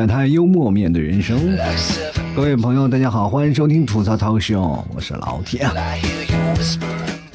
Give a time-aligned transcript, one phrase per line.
[0.00, 1.38] 槽社会百态，幽默面对人生。
[2.34, 5.66] 各位朋友，大家好，欢迎收听吐槽涛秀，我是老铁。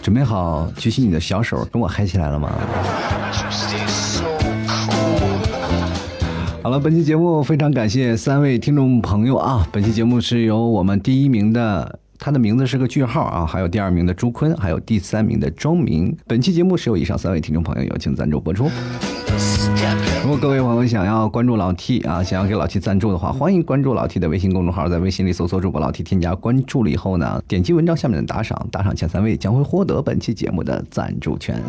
[0.02, 2.52] 准备好举起你的小手，跟我嗨起来了吗？
[6.64, 9.68] 好了，本期节目非常感谢三位听众朋友啊！
[9.72, 12.00] 本期节目是由我们第一名的。
[12.18, 16.16] 他的名字是个句号啊，还有第二名的朱坤，还有第三名的周明。
[16.26, 18.72] 本期节目是由以上三位听众朋友友情赞助播出。
[20.26, 31.62] 如果各位朋友想要关注老 T 啊，想要给老 T 赞助的话，欢迎关注老 T 的微信公众号，在微信里搜索主播老 T，添加关注了以后呢，点击文章下面的打赏，打赏前三位将会获得本期节目的赞助权。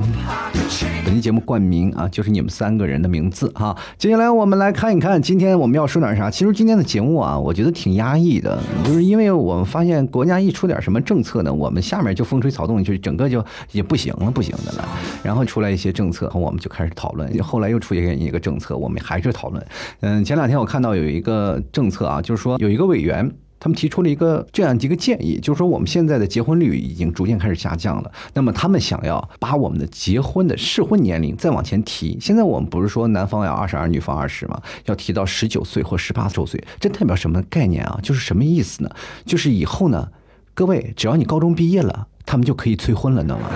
[1.05, 3.77] 本期节目冠名啊，就是你们三个人的名字哈。
[3.99, 6.31] 接下来我们来看一看，今天我们要说点啥？
[6.31, 14.89] 其实今天的节目啊，我觉得挺压抑的，就是因为我们发现国家一出点什么政策呢，我们下面就风吹草动，就整个就也不行了，不行的了。
[15.23, 17.31] 然后出来一些政策，我们就开始讨论。
[17.43, 19.67] 后来又出现一个政策，我们还是讨论。
[20.01, 28.13] 嗯，前两天我看到有一个政策啊，就是说有一个委员，他们提出了一个这样一个建议，就是说我们现在的结婚率已经逐渐开始下降了。
[28.35, 32.17] 那么他们想要把我们的结婚的适婚年龄再往前提。
[32.21, 34.63] 现在我们不是说男方要二十二，女方二十吗？
[34.85, 37.99] 要提到十九岁或十八周岁，这代表什么概念啊？
[38.03, 38.91] 就是什么意思呢？
[39.25, 40.09] 就是以后呢？
[40.55, 43.51] 各位，只要你高中毕业了，他们就可以催婚了，你知道吗？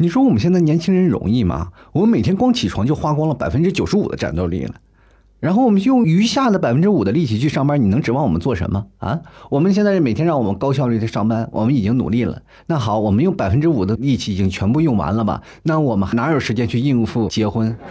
[0.00, 1.72] 你说我们现在年轻人容易吗？
[1.90, 4.76] 我们每天光起床就花光了百分之九十五的战斗力了，
[5.40, 9.18] 然后我们用余下的百分之五的力气去上班，你能指望我们做什么啊？
[9.50, 12.40] 我们现在每天让我们高效率的上班，我们已经努力了。
[12.66, 15.42] 那好，我们用百分之五的力气已经全部用完了吧？
[15.64, 17.76] 那我们哪有时间去应付结婚？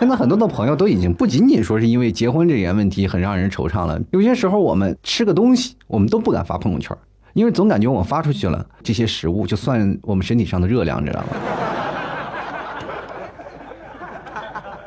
[0.00, 6.96] 现在很多的朋友都已经不仅仅说是因为结婚这件问题很让人惆怅了，有些时候我们吃个东西，我们都不敢发朋友圈，
[7.32, 11.26] 因为总感觉我发出去了这些食物就算我们身体上的热量，知道吗？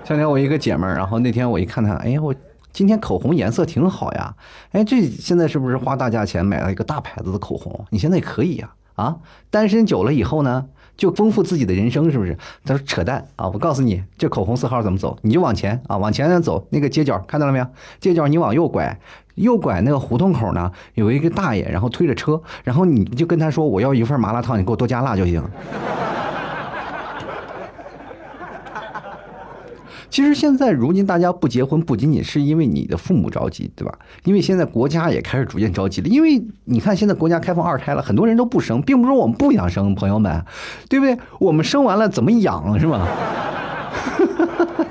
[0.04, 2.36] 前天我一个姐们儿，然后那天我一看她，哎呀，我
[2.72, 4.36] 今天口红颜色挺好呀，
[4.72, 7.86] 哎，这现在是不是花大价钱买了一个大牌子的口红？
[7.90, 9.18] 你现在也可以呀，啊，
[9.50, 10.66] 单身久了以后呢？
[10.96, 12.38] 就丰富自己的人生，是不是？
[12.64, 13.50] 她说扯淡啊！
[13.50, 16.68] 我告诉你，这口红色号怎么走，你就往前啊，往前走。
[16.70, 17.66] 那个街角看到了没有？
[18.00, 19.00] 街角你往右拐，
[19.36, 25.44] 右拐那个胡同口呢，有一个大爷，然后推着车，然后你就跟他说，我要一份麻辣烫，你给我多加辣就行。
[30.10, 33.98] 其实现在如今大家不结婚，不仅仅是因为你的父母着急，对吧？
[34.26, 36.08] 因为现在国家也开始逐渐着急了。
[36.08, 40.46] 因为你看现在国家开放二胎了，很多人都不生，并不是我们不想生，朋友们，
[40.88, 41.18] 对不对？
[41.40, 43.08] 我们生完了怎么养，是吧？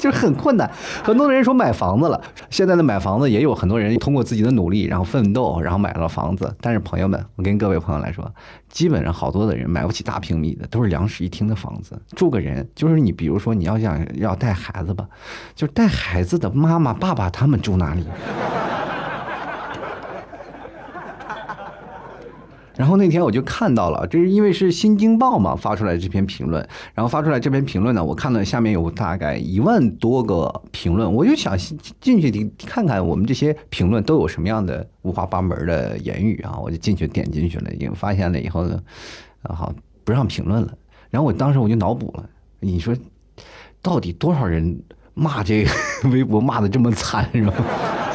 [0.02, 0.68] 就是很困难，
[1.04, 2.20] 很多人说买房子了，
[2.50, 6.52] 现在的买房子也有很多人通过自己的努力，然后奋斗，然后买了房子。
[6.60, 8.28] 但是朋友们，我跟各位朋友来说，
[8.68, 12.68] 基本上好多的人买不起大平米的，都是两室一厅的房子，住个人。
[12.74, 15.06] 就是你比如说你要想要带孩子吧，
[15.54, 18.04] 就是带孩子的妈妈、爸爸他们住哪里？
[22.74, 31.54] 然后那天我就看到了，这是因为是《新京报》嘛发出来这篇评论，然后发出来这篇评论呢，我看到下面有大概一万多个评论，我就想
[32.00, 38.80] 进去看看我们这些评论都有什么样的五花八门的言语啊，我就进去点进去了，已经发现了以后呢，
[39.42, 40.72] 啊好不让评论了，
[41.10, 42.24] 然后我当时我就脑补了，
[42.60, 42.96] 你说
[43.82, 45.70] 到底多少人骂这个
[46.10, 47.52] 微博骂的这么惨是吧？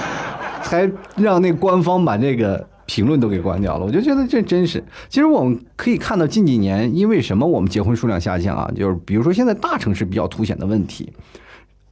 [0.63, 2.67] 才让那官方把这个。
[2.87, 4.83] 评论都给关掉了，我就觉得这真是。
[5.09, 8.71] 其实我们可以看到近几年，因为什么我们结婚数量下降啊？
[8.75, 11.13] 就是比如说现在大城市比较凸显的问题，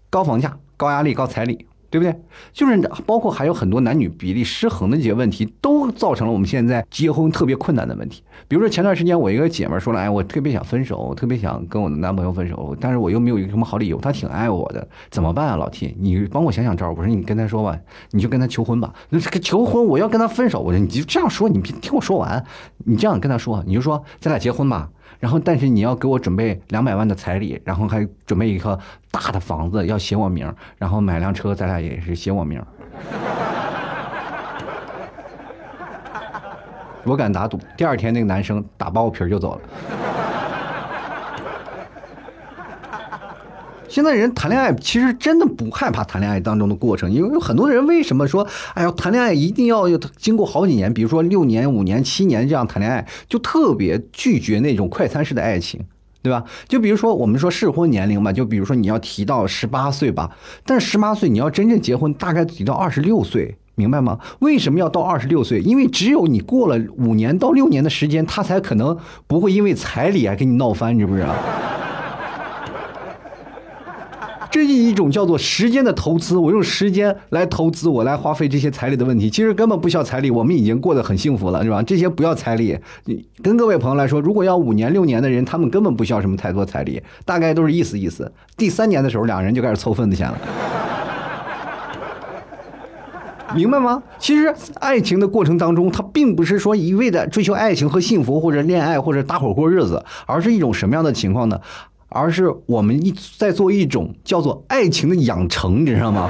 [0.09, 1.67] 高房价、高压力、高彩礼。
[1.95, 2.13] 对不对？
[2.51, 8.21] 就是包括还有很多男女比例失衡的这些问题，都造成了我们现在结婚特别困难的问题。
[8.49, 15.55] 比如说前段时间我一个姐们说了，哎，我特别想分手，特别想跟我的男朋友分手，但是我又没有一个什么好理由，他挺爱我的，怎么办啊？
[15.55, 16.89] 老 T，你帮我想想招儿。
[16.93, 17.79] 我说你跟他说吧，
[18.11, 18.93] 你就跟他求婚吧。
[19.07, 22.43] 那这个求婚，我要跟他分手，我说你就这样说，你别听我说完，
[22.79, 24.89] 你这样跟他说，你就说咱俩结婚吧。
[25.19, 28.79] 然后，但是你要给我准备两百万的彩礼，然后还准备一个
[29.11, 32.61] 大的房子，要写我名然后买辆车，咱俩也是写我名
[37.03, 39.61] 我敢打赌，第二天那个男生打包皮就走了。
[43.95, 49.87] 现在人谈恋爱其实真的不害怕谈恋爱当中的过程，因为有很多人为什么说，哎呀，谈恋爱一定要
[50.17, 55.79] 经过好几年，比如说六年、五年、七年这样谈恋爱，就特别拒绝那种快餐式的爱情，
[56.21, 56.43] 对吧？
[56.67, 60.29] 就比如说我们说适婚年龄嘛，就比如说你要提到十八岁吧，
[60.65, 64.19] 但是十八岁你要真正结婚，大概提到二十六岁，明白吗？
[64.39, 65.61] 为什么要到二十六岁？
[65.61, 71.33] 因为只有你过了五年到六年的时间，他才可能不会因为彩礼啊跟你闹翻，你知不知道？
[74.55, 76.37] 这是一种叫做时间的投资。
[76.37, 81.83] 我用时间来投资，我来花费这些彩礼的问题，其实根本不需要彩礼，我们已经过得很幸福了，是吧？
[81.83, 82.79] 这些不要彩礼。
[83.43, 88.31] 跟各位朋友来说，如果要五年六年的人，他们根本不需要什么太多彩礼，大概都是意思意思。
[88.55, 90.39] 第三年的时候，两人就开始凑份子钱了。
[93.53, 94.01] 明白吗？
[94.17, 101.59] 其实爱情的过程当中，它并不是说一味的追求爱情和幸福，或者恋爱，或者搭伙过日子，而是一种什么样的情况呢？
[102.15, 106.29] 而是我们一在做一种叫做爱情的养成，你知道吗？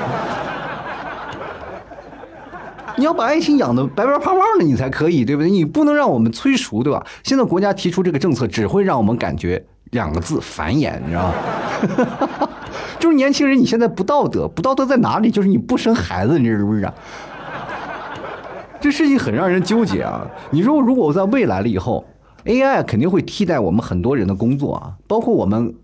[2.97, 5.51] 你要把爱情养的白白胖胖的，你才可以，对不对？
[5.51, 7.05] 你不能让我们催熟，对吧？
[7.23, 12.49] 现在国家提出这个政策，只会让我们感觉两个字：繁衍，你知道吗？
[12.97, 15.29] 就是年轻人，你现在不道德，不道德在哪里？
[15.29, 16.91] 就是你不生孩子，你知不知道？
[18.81, 20.25] 这事情很让人纠结啊！
[20.49, 22.03] 你说，如果我在未来了以后
[22.45, 25.75] ，AI 肯定会替代我们很多人的工作啊，包括我们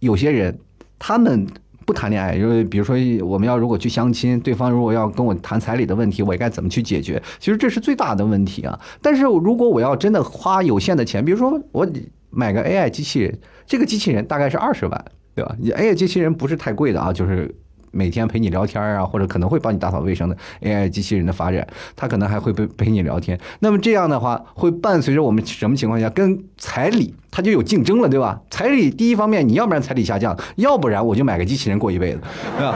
[0.00, 0.58] 有些人，
[0.98, 1.46] 他们
[1.86, 7.22] 不谈恋爱，因为比如说我们要如果去相亲，对方如果要跟我谈彩礼的问题，我该怎么去解决？
[7.38, 8.78] 其实这是最大的问题啊！
[9.00, 11.88] 但是如果我要真的花有限的钱，比如说我
[12.30, 15.04] 买个 AI 机器人，这个机器人大概是二十万。
[15.34, 15.54] 对吧？
[15.60, 17.54] 你 AI 机器人不是太贵的啊，就是
[17.90, 23.38] 每天陪你聊天啊，或者可能会帮你打扫卫生的 AI 机器人的发展，它可能还会陪陪你聊天。
[23.60, 28.40] 那么这样的话，会伴随着我们什么情况下跟彩礼它就有竞争了，对吧？
[28.50, 32.20] 彩礼第一方面，你要不然彩礼下降，要不然我就买个机器人过一辈子，
[32.56, 32.74] 对吧？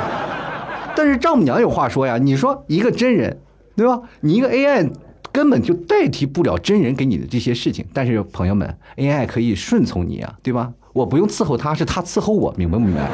[0.94, 3.38] 但是丈母娘有话说呀，你说一个真人，
[3.74, 4.00] 对吧？
[4.20, 4.90] 你一个 AI
[5.32, 10.72] 根本就代替不了真人给你的这些事情，但是朋友们，AI 可以顺从你啊，对吧？
[10.92, 13.08] 我不用伺候他，是他伺候我，明白不明白？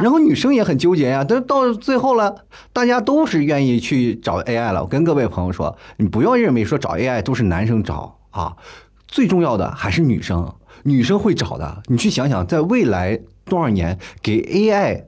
[0.00, 2.34] 然后女生也很纠结呀，但到最后了，
[2.72, 4.82] 大家都是愿意去找 AI 了。
[4.82, 8.56] 我跟各位朋友说，你不要认为说找 AI 都是男生找啊，
[9.06, 10.52] 最重要的还是女生，
[10.84, 11.82] 女生会找的。
[11.86, 15.02] 你去想想，在未来多少年，给 AI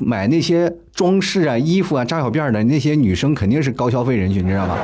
[0.00, 4.76] 买那些装饰啊、衣服啊、扎小辫儿的那些女生，肯定是高消费人群，你知道吗？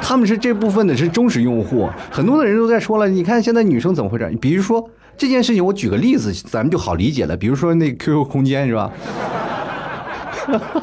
[0.00, 4.26] 他们是这部分的是忠实用户，很多的人都在说了，你看现在女生怎么回事？
[4.40, 4.88] 比如说
[5.18, 7.36] 这件事情，我举个例子，咱们就好理解了。
[7.36, 8.90] 比如说那 QQ 空间是吧？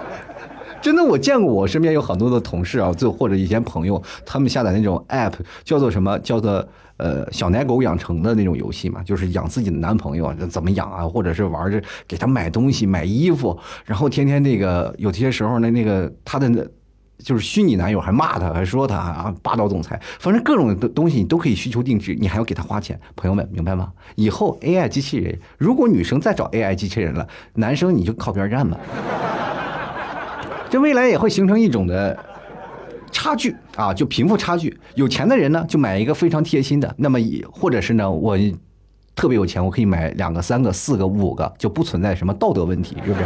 [0.82, 5.34] 真的，我见过，我身边有很多的同事啊，就或者以前朋友，他们下载那种 app，
[5.64, 6.20] 叫做什么？
[6.20, 6.68] 叫做
[6.98, 11.08] 呃小奶狗养成的那种游戏嘛，就是养自己的男朋友怎么养啊？
[11.08, 16.70] 或者是玩着给他买东西、买衣服，然后天天那个有些时候呢，那个他的。
[17.26, 23.92] 就是虚拟男友还骂他，还说他啊霸道总裁，反正各种的东西你都可以需求定制，你还要给他花钱，朋友们明白吗？
[24.14, 28.78] 以后 AI 机器人，如果女生再找 AI 机器人了，男生你就靠边站吧。
[30.70, 32.16] 这未来也会形成一种的
[33.12, 34.78] 差距啊，就贫富差距。
[34.94, 37.18] 有钱的人呢，就买一个非常贴心的，那么
[37.52, 38.38] 或者是呢，我
[39.16, 43.26] 特别有钱，我可以买两个、三个、四个、五个，就不存在什么道德问题，是不是？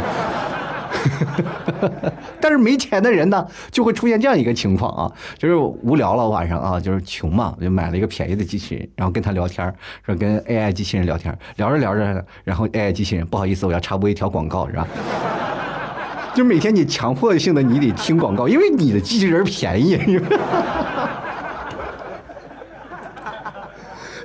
[2.40, 9.72] 但是没钱的人呢，就会出现这样一个情况啊，就是无聊了晚上啊，就是穷嘛，就买了一个便宜的机器人，然后跟他聊天，
[10.04, 14.86] 说跟 AI 机器人聊天，聊着聊着，然后 AI 机器人不好意思，我要插播一条广告，是吧？
[16.32, 19.98] 就每天你强迫性的你得听广告，因为你的机器人便宜。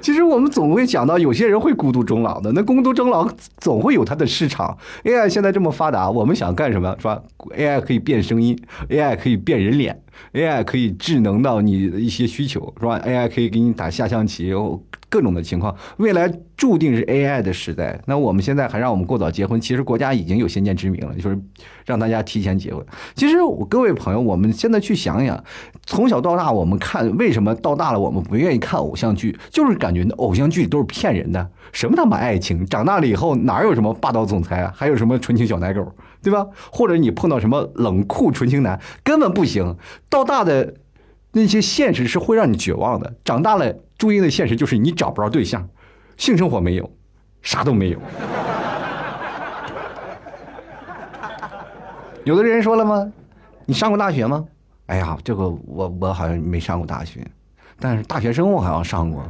[0.06, 2.52] 其实我们总会讲到，有些人会孤独终老的。
[2.52, 4.78] 那孤独终老总会有它的市场。
[5.04, 7.24] AI 现在这么发达，我们想干什么是吧
[7.58, 8.56] ？AI 可以变声音
[8.88, 10.00] ，AI 可以变人脸
[10.34, 14.54] ，AI 可以智能到你的一些需求是吧？AI 可以给你打下象棋。
[15.08, 17.98] 各种的情况，未来注定是 AI 的时代。
[18.06, 21.40] 那我们现在还让我们过早结婚，其实国家已经有先见之明了，就是
[21.86, 22.86] 让大家提前结婚。
[23.16, 23.38] 其实
[23.70, 25.42] 各位朋友，我们现在去想想，
[25.86, 35.92] 从小到大，我们看为什么到大了我们不愿意看偶像剧，就是感觉那偶像剧都是骗人的，什么他妈爱情，长大了以后哪有什么霸道总裁啊，还有什么纯情小奶狗，
[36.24, 36.48] 对吧？
[36.72, 39.76] 或者你碰到什么冷酷纯情男，根本不行。
[40.10, 40.74] 到大的
[41.34, 43.74] 那些现实是会让你绝望的，长大了。
[43.98, 45.70] 注意的现实就是你找不着对象，
[46.18, 46.92] 性生活没有，
[47.42, 48.00] 啥都没有。
[52.26, 53.10] 有的人说了吗？
[53.66, 54.44] 你上过大学吗？
[54.88, 57.26] 哎呀，这个我我好像没上过大学，
[57.80, 59.24] 但是大学生我好像上过。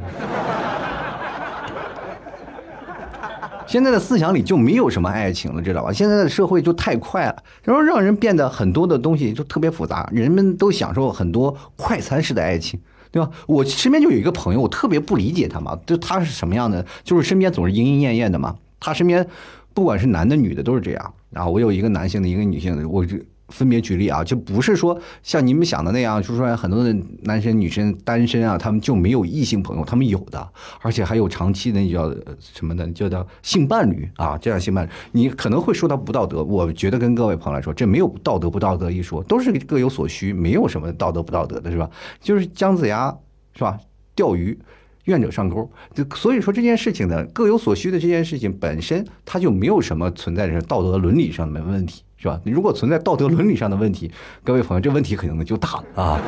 [3.68, 5.92] 现在的思想里就没有什么爱情了，知道吧？
[5.92, 12.80] 现在的社会就太快了，然后让人变得很多的东西就特别复杂，人们都享受很多快餐式的爱情。
[13.12, 13.32] 对吧？
[13.48, 15.80] 我身边就有一个朋友，我特别不理解他嘛。
[15.86, 16.86] 就他是什么样的？
[17.02, 18.54] 就是身边总是莺莺燕燕的嘛。
[18.78, 19.26] 他身边
[19.74, 21.14] 不管是男的女的都是这样。
[21.30, 23.16] 然后我有一个男性的一个女性的，我就
[23.50, 30.50] 分别举例啊，就不是说像你们想的那样，就是说很多的男生女生单身啊，他们就没有异性朋友，他们有的，
[30.82, 36.44] 而且还有长期的叫什么的，叫叫性伴侣啊，这样性伴侣，你可能会说他不道德。
[36.44, 41.90] 我觉得跟各位朋友来说，这没有道德不道德一说，都是各有所需，没有什么道德不道德的，是吧？
[42.20, 43.16] 就是姜子牙
[43.54, 43.78] 是吧？
[44.16, 44.58] 钓鱼。
[45.06, 52.02] 愿者上钩，就所以说这件事情呢，各有所需的这件事情本身，它就没有什么存在着道德伦理上的问题。
[52.26, 52.42] 是吧？
[52.44, 54.12] 你如果存在道德伦理上的问题，
[54.44, 56.20] 各位朋友，这问题可能就大了啊。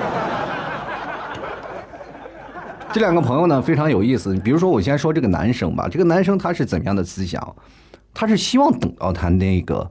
[2.93, 4.35] 这两个朋友呢非常有意思。
[4.37, 5.87] 比如说，我先说这个男生吧。
[5.89, 7.55] 这个男生他是怎么样的思想？
[8.13, 9.89] 他是希望等到他那个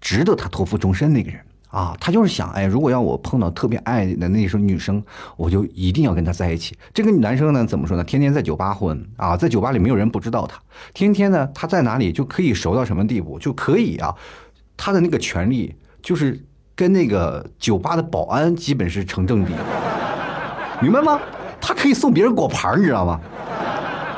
[0.00, 1.96] 值得他托付终身那个人啊。
[2.00, 5.00] 他就是想，哎，如果要我碰到特别爱的那种女生，
[5.36, 6.76] 我就一定要跟他在一起。
[6.92, 8.02] 这个男生呢怎么说呢？
[8.02, 10.60] 天天在酒吧混啊，在酒吧里没有人不知道他。
[10.92, 14.12] 天天呢他在哪里就可以熟到什么地步，就可以啊。
[14.84, 15.72] 他的那个权利
[16.02, 19.54] 就是跟那个酒吧的保安基本是成正比，
[20.82, 21.20] 明白吗？
[21.60, 23.20] 他可以送别人果盘你知道吗？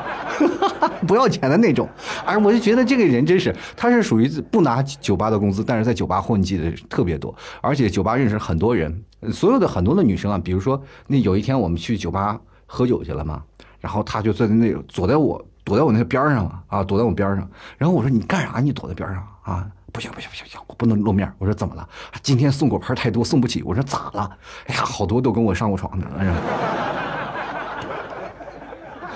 [1.07, 1.87] 不要钱的那种。
[2.25, 13.43] 而我就觉得这个人真是，他是属于不拿酒吧的工资，但是在酒吧混迹的特别多，而且酒吧认识很多人，所有的很多的女生啊，比如说那有一天我们去酒吧喝酒去了嘛，
[13.79, 18.59] 然后他就坐在那躲在我躲在我那个边上嘛，啊，躲在我边上，然后我说你干啥？
[18.59, 19.67] 你躲在边上啊？
[19.95, 21.31] 不行不行不行不行，我不能露面。
[21.37, 21.87] 我说怎么了？
[22.21, 23.63] 今天送果盘太多，送不起。
[23.63, 24.29] 我说咋了？
[24.67, 26.05] 哎呀，好多都跟我上过床的。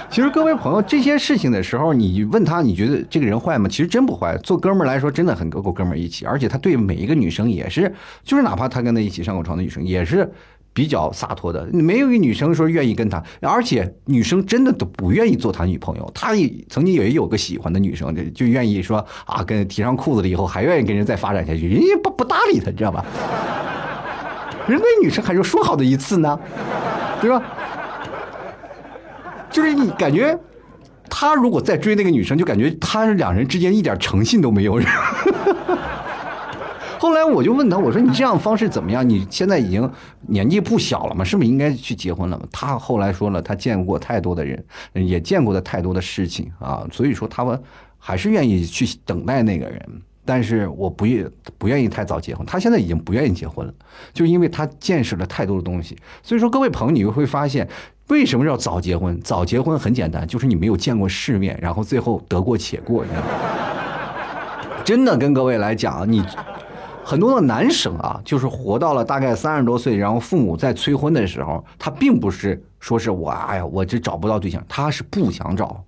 [0.09, 3.67] 其实各位朋友，这些事情的时候，你问他，你觉得这个人坏吗？
[3.67, 6.25] 其实真不坏，做哥们儿来说真的很够哥们儿一起。
[6.25, 7.93] 而且他对每一个女生也是，
[8.23, 10.31] 就是哪怕他跟他一起上过床的女生也是。
[10.73, 16.11] 比较洒脱的，没有一女生说愿意跟他，而且女生真的都不愿意做他女朋友。
[16.13, 23.03] 他也曾经也有个喜欢的女生，就愿意说啊，跟提上裤子了以后还愿意跟人再发展下去，人家不不搭理他，你知道吧？
[24.67, 26.39] 人那女生还说说好的一次呢，
[27.19, 27.41] 对吧？
[29.49, 30.37] 就是你感觉
[31.09, 34.79] 他如果再追那个女生，就感觉他两人之间一点诚信都没有。
[36.99, 39.07] 后来我就问他，我说你这样方式怎么样？
[39.07, 39.89] 你现在已经
[40.27, 42.45] 年纪不小了嘛，是不是应该去结婚了嘛？
[42.51, 44.61] 他后来说了，他见过太多的人，
[44.93, 47.57] 也见过的太多的事情啊，所以说他们
[47.97, 49.81] 还是愿意去等待那个人。
[50.25, 51.25] 但是我不愿
[51.57, 53.73] 不愿意太早结婚，他现在已经不愿意结婚了，
[54.13, 55.97] 就因为他见识了太多的东西。
[56.21, 57.67] 所以说，各位朋友，你就会发现
[58.09, 59.17] 为什么要早结婚？
[59.21, 63.27] 早结婚很简单，就是你没有见过世面，然后最后得过且过，你知道吗？
[64.83, 66.21] 真的跟各位来讲，你。
[67.09, 75.83] 很多的男生啊，就是活到了大概三十多岁，然后父母在催婚的时候，他并不是说是我哎呀，我这找不到对象，他是不想找，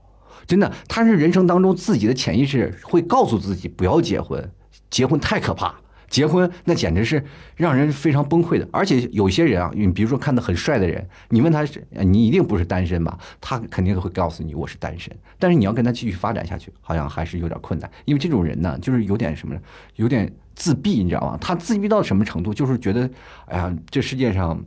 [0.47, 4.51] 真的，他是人生当中自己的潜意识会告诉自己不要结婚，
[4.89, 5.75] 结婚太可怕。
[6.11, 7.23] 结婚那简直是
[7.55, 13.17] 让人非常崩溃的，而且有些人啊，你比如说看的很帅的人，你问他是你一定不是单身吧？
[13.39, 15.09] 他肯定会告诉你我是单身。
[15.39, 19.55] 但是你要跟他继续发展下去，好像还是有点困难，因为这种人呢，就是有点什么，
[19.95, 21.37] 有点自闭，你知道吗？
[21.39, 22.53] 他自闭到什么程度？
[22.53, 23.09] 就是觉得，
[23.45, 24.61] 哎呀，这世界上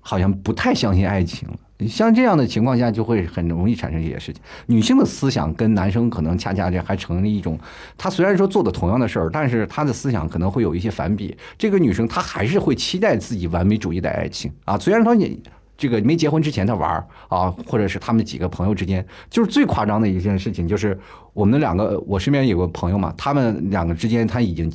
[0.00, 1.56] 好像不太相信爱情了。
[1.86, 4.42] 像这样的情况下，就会很容易产生一些事情。
[4.66, 7.56] 女性的思想跟男生可能恰恰这还成了一种，
[7.96, 11.36] 她虽然说做的同样的事儿，但是她的思想可能会有一些反比。
[11.56, 14.76] 这个女生她还是会期待自己完美主义的爱情啊。
[14.76, 15.40] 虽然说你
[15.76, 20.98] 这个没结婚之前她玩儿啊，或者是他们几个朋友之间，就是最夸张的一件事情，就是
[21.32, 24.68] 我们两个，我身边有个朋友嘛，他们两个之间他已经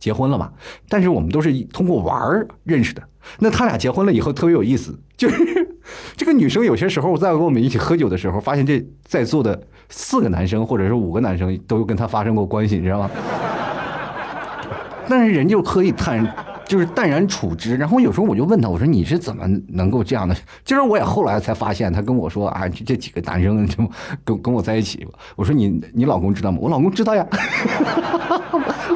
[0.00, 0.52] 结婚了嘛，
[0.88, 3.02] 但是我们都是通过玩儿认识的。
[3.38, 5.77] 那他俩结婚了以后特别有意思，就是。
[6.16, 13.10] 这个女生有些时候在跟我们一起喝酒的时候，发现这在座的四个男生或者是五个男生都跟她发生过关系，你知道吗？
[15.08, 16.22] 但是人就可以坦，
[16.66, 17.74] 就是淡然处之。
[17.76, 20.34] 然后有时候我就问他，我说你是怎么能够这样的？
[20.66, 23.90] 其实我也后来才发现，他跟我说啊，这几个男生就
[24.22, 25.06] 跟跟我在一起。
[25.34, 26.58] 我说你你老公知道吗？
[26.60, 27.26] 我老公知道呀。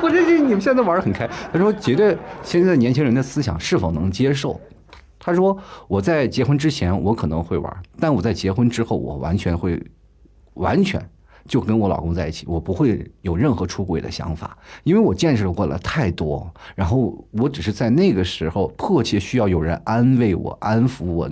[0.03, 1.27] 我这这你们现在玩的很开。
[1.51, 4.61] 他说觉得现在年轻人的思想是否能接受？
[5.25, 9.81] 他说：“我在结婚之前，我可能会玩，但我在结婚之后，我完全会，
[10.55, 11.01] 完全。”
[11.47, 16.51] 就跟我老公在一起，我不会有任何出轨的想法，因为我见识过了太多。
[16.75, 21.29] 然后我只是在那个时候迫切需要有人安慰我、安抚我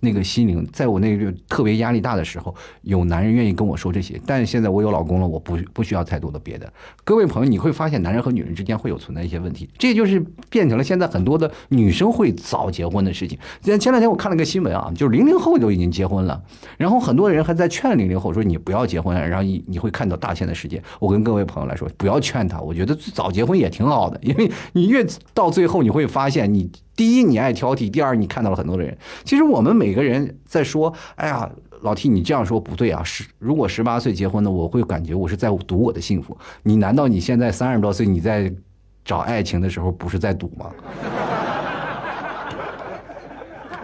[0.00, 4.20] 那个心灵，在我那个特别压力大的时候，有男人愿意跟我说这些。
[4.26, 6.70] 但是现在我有老公了，我不不需要太多的别的。
[7.02, 13.38] 各位朋友，你会发现男人和女人之间会有存在一些问题，这就是变成了现在很多的女生会早结婚的事情。
[13.62, 16.42] 前前两天我看了个新闻啊，就是零零后都已经结婚了，
[16.76, 19.53] 然后很多人还在劝零零后说你不要结婚，然后。
[19.66, 20.82] 你会看到大千的世界。
[20.98, 28.96] 我跟各位朋友来说，不要劝他，我觉得早结婚也挺好的， 因为你越到最后，你会发现，你第一你爱挑剔，第二你看到了很多的人。
[29.24, 31.50] 其实我们每个人在说，哎呀，
[31.82, 36.36] 老 T 你这样说不对啊，十如果十八岁结婚的，我会感觉我是在赌我的幸福。
[36.62, 38.52] 你难道你现在三十多岁，你在
[39.04, 40.70] 找爱情的时候不是在赌吗？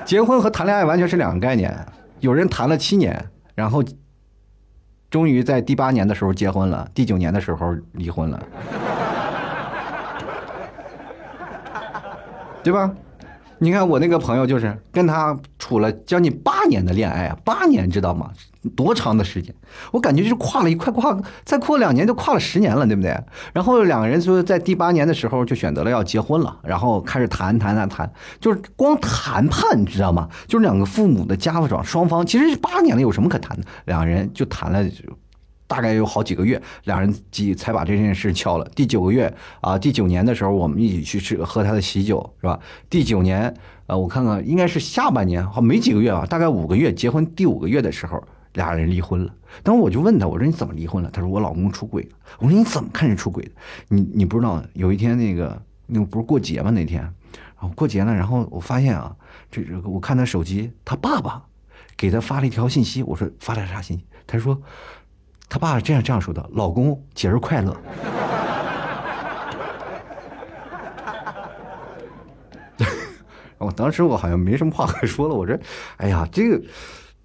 [0.04, 1.72] 结婚和谈恋爱完全是两个概念。
[2.20, 3.24] 有人谈了七年，
[3.54, 3.82] 然后
[5.10, 8.40] 终于在第八年的时候结婚了，第九年的时候离婚了，
[12.62, 12.88] 对吧？
[13.62, 18.30] 你看我那个朋友就是跟他处了将近八年的恋爱啊，八年知道吗？
[18.74, 19.54] 多长的时间？
[19.92, 21.14] 我感觉就是跨了一块跨，
[21.44, 23.14] 再过两年就跨了十年了，对不对？
[23.52, 30.26] 然后两个人就在第八年的时候就选择了要结婚了，然后开始谈谈谈谈，就是光谈判，你知道吗？
[30.46, 33.64] 就是两个父母的家长双方，其实是八年了有什么可谈的？
[33.84, 34.82] 两个人就谈了。
[35.70, 38.68] 大概有好几个月，两人几才把这件事敲了。
[38.74, 42.58] 第九个月啊，第九年的时候，我们一起去吃喝他的喜酒，是吧？
[42.90, 43.54] 第九年，
[43.86, 48.20] 呃，我看看，应该是下半年，好没几个月啊，大概五个月，结婚第五个月的时候，
[48.54, 49.32] 俩人离婚了。
[49.62, 51.10] 当时我就问他，我说你怎么离婚了？
[51.12, 52.08] 他说我老公出轨了。
[52.40, 53.52] 我说你怎么看人出轨的？
[53.90, 56.72] 你你不知道，有一天那个那不是过节吗？
[56.72, 57.12] 那天，然
[57.58, 59.14] 后过节了，然后我发现啊，
[59.52, 61.44] 这这个我看他手机，他爸爸
[61.96, 63.04] 给他发了一条信息。
[63.04, 64.04] 我说发了啥信息？
[64.26, 64.60] 他说。
[65.52, 67.76] 他爸这样这样说的：“老公，节日快乐。
[73.58, 75.34] ”我当时我好像没什么话可说了。
[75.34, 75.58] 我说
[75.98, 76.62] ：“哎呀，这个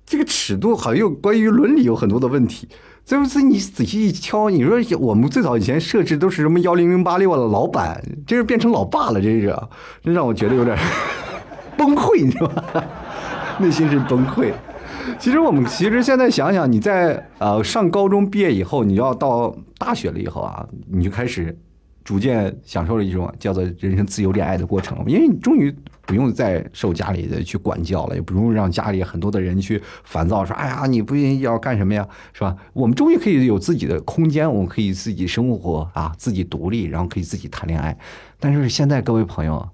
[0.07, 2.67] 这个尺度好像又关于伦理有很多的问题。
[3.05, 9.55] 这不是你仔细一敲，你说我们最早以前设置都是什么幺零零八六啊，老板，这是变成老爸了，这是，
[10.03, 10.75] 这让我觉得有点
[11.77, 12.83] 崩溃，你知道吗？
[13.61, 14.51] 内心是崩溃。”
[15.19, 21.57] 其实我们其实现在想想，你在呃上高中毕业以后，你要到大学了以后啊，你就开始
[22.03, 25.73] 逐渐享受了一种叫做人生自由恋爱的过程，因为你终于
[26.05, 32.55] 不用再受家里的去管教了，也不用让家里很多的人去烦躁，说哎呀你不要干什么呀，是吧？
[32.73, 37.97] 我们终于可以有自己的空间，我们可以自己生活啊，自己独立，然后可以自己谈恋爱。
[38.39, 39.67] 但是现在各位朋友。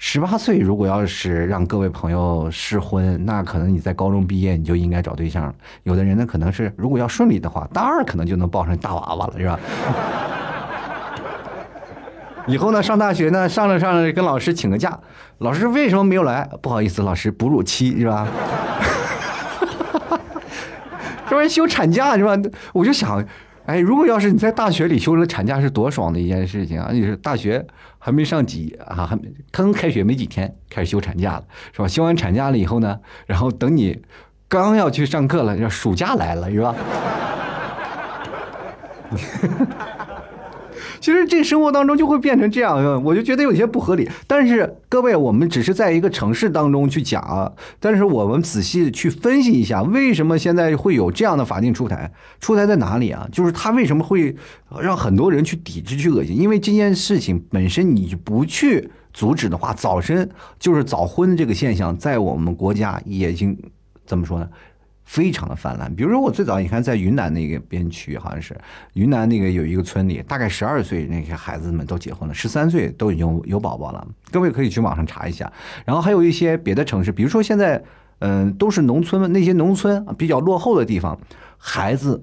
[0.00, 5.52] 十八岁，如果要是让各位朋友试婚，那可能你在高中毕业你就应该找对象了。
[5.82, 9.58] 有的人呢，可能是如果要顺利的话，大二可能就能抱上大娃娃了，是吧？
[12.46, 14.96] 以后呢，上大学呢，上着上着跟老师请个假，
[15.38, 16.48] 老师为什么没有来？
[16.62, 18.26] 不好意思，老师哺乳期是吧？
[21.28, 22.38] 这玩意休产假是吧？
[22.72, 23.22] 我就想。
[23.68, 26.88] 哎，如果要是你在大学里休了产假，是多爽的一件事情啊！
[26.90, 27.62] 你是大学
[27.98, 31.86] 还没上几啊，还没刚开学没几天，开始休产假了，是吧？
[31.86, 34.00] 休完产假了以后呢，然后等你
[34.48, 36.74] 刚要去上课了，要暑假来了，是吧？
[41.00, 44.08] 其实这生活当中就会变成这样，我就觉得有些不合理。
[44.26, 47.52] 但是各位，我们只是在一个城市当中去讲。
[47.78, 52.10] 但是我们仔细去分析一下，为什么现在会有这样的法定出台？
[52.40, 53.28] 出台在哪里啊？
[53.32, 54.34] 就是他为什么会
[54.80, 56.36] 让很多人去抵制、去恶心？
[56.36, 63.56] 因为这件事情本身你不去阻止的话，早生就是早婚这个现象，在我们国家已经
[64.06, 64.48] 怎么说呢？
[65.08, 68.54] 非常的泛滥，比如说我最早你看在云南那个边区，好像是
[68.92, 74.06] 云南那个有一个村里，大概十二岁那些孩子们都结婚了，十三岁都已经有宝宝了。
[74.30, 75.50] 各位可以去网上查一下。
[75.86, 77.82] 然后还有一些别的城市，比如说现在，
[78.18, 81.18] 嗯，都是农村那些农村比较落后的地方，
[81.58, 82.22] 孩子。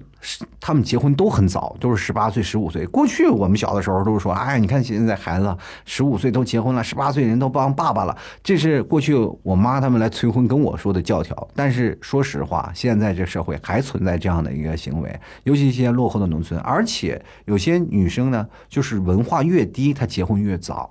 [0.58, 2.84] 他们结婚都很早，都是十八岁、十五岁。
[2.86, 8.16] 过去我们小的时候都是说，哎，你看现在孩子十五岁都结婚了，十八岁人都当爸爸了。
[8.42, 11.48] 这是过去我妈他们来催婚跟我说的教条。
[11.54, 20.90] 但是说实话，现在这社会还存在这样的一个行为，尤其一些落后的农村，而且有些女生呢，就是文化越低，她结婚越早，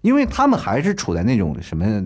[0.00, 2.04] 因为他们还是处在那种什么，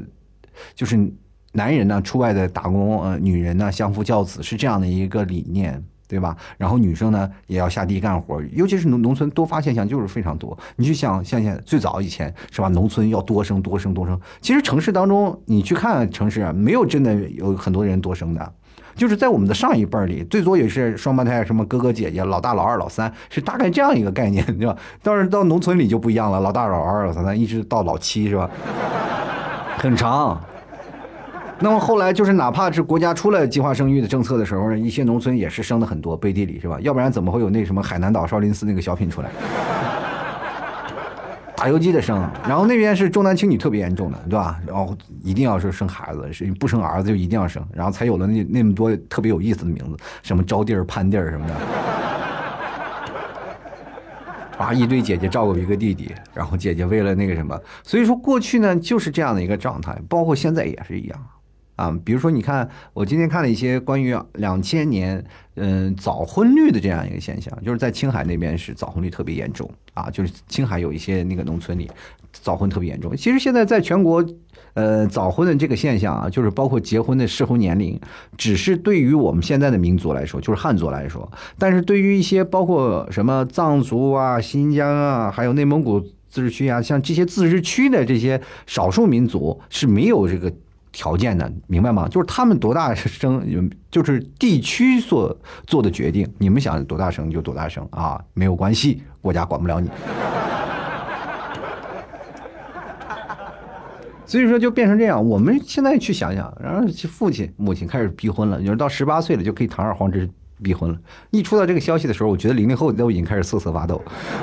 [0.74, 1.10] 就是
[1.52, 5.82] 男人呢出外的打工，呃，女人呢相夫教子是这样的一个理念。
[6.08, 6.36] 对吧？
[6.58, 10.54] 然后女生呢也要下地干活，尤其是农农村多发现象就是非常多。
[10.76, 12.68] 你去想，想想最早以前是吧？
[12.68, 14.20] 农村要多生多生多生。
[14.42, 18.52] 其实城市当中你去看城市，没有真的有很多人多生的，
[18.94, 24.76] 就是在我们的上一辈儿里，最多也是双胞胎，什么哥哥姐姐、老大、老二、老三，是大概这样一个概念，对吧？
[25.02, 28.50] 但是到农村里就不一样了，老大、老二、老三，一直到老七，是吧？
[29.78, 30.38] 很长。
[31.62, 36.76] 那么后来就是，哪怕是国家出了计划生育的政策的时候呢，一些农村也是生的很多，背地里是吧？
[36.80, 39.30] 要不然怎么会有那什么海南岛少林寺那个小品出来？
[41.54, 44.58] 打游击的生，然后那边是重男轻女特别严重的，对吧？
[44.66, 51.54] 然后一定要是生孩子，是不生儿子就一定要生，然后才有了那那么多特别有意思的名字，什么招娣儿、潘弟儿什么的。
[54.58, 61.18] 啊，一堆姐姐照顾一个弟弟，然后姐姐为了那个什么，所以说过去呢就是这样的一个状态，包括现在也是一样。
[61.76, 71.90] 啊，比如说，你看，我今天看了一些关于两千年，嗯，早婚率的这样一个现象，就是在青海那边是早婚率特别严重啊，就是青海有一些那个农村里
[72.30, 73.16] 早婚特别严重。
[73.16, 74.24] 其实现在在全国，
[74.74, 77.98] 呃，早婚的这个现象啊，就是包括结婚的适婚年龄，
[78.36, 90.52] 只是对于我们现在的民族来说，就是汉族来说，但是对于一些包括什么藏族啊、新疆啊，还有内蒙古自治区啊，像这些自治区的这些少数民族是没有这个。
[90.92, 92.06] 条件的，明白吗？
[92.08, 93.42] 就是他们多大声，
[93.90, 95.34] 就是地区所
[95.66, 96.30] 做的决定。
[96.38, 99.90] 你们想多大声就多大声啊，没有关系，国家管不了你。
[104.26, 105.22] 所以说就变成这样。
[105.26, 110.30] 我们现在去想想，然后父亲、母亲开始逼婚了，就是到十八岁了就可以堂而皇之
[110.62, 110.98] 逼婚了。
[111.30, 114.00] 一出到这个消息的时候，我觉得零零后都已经开始瑟瑟发抖，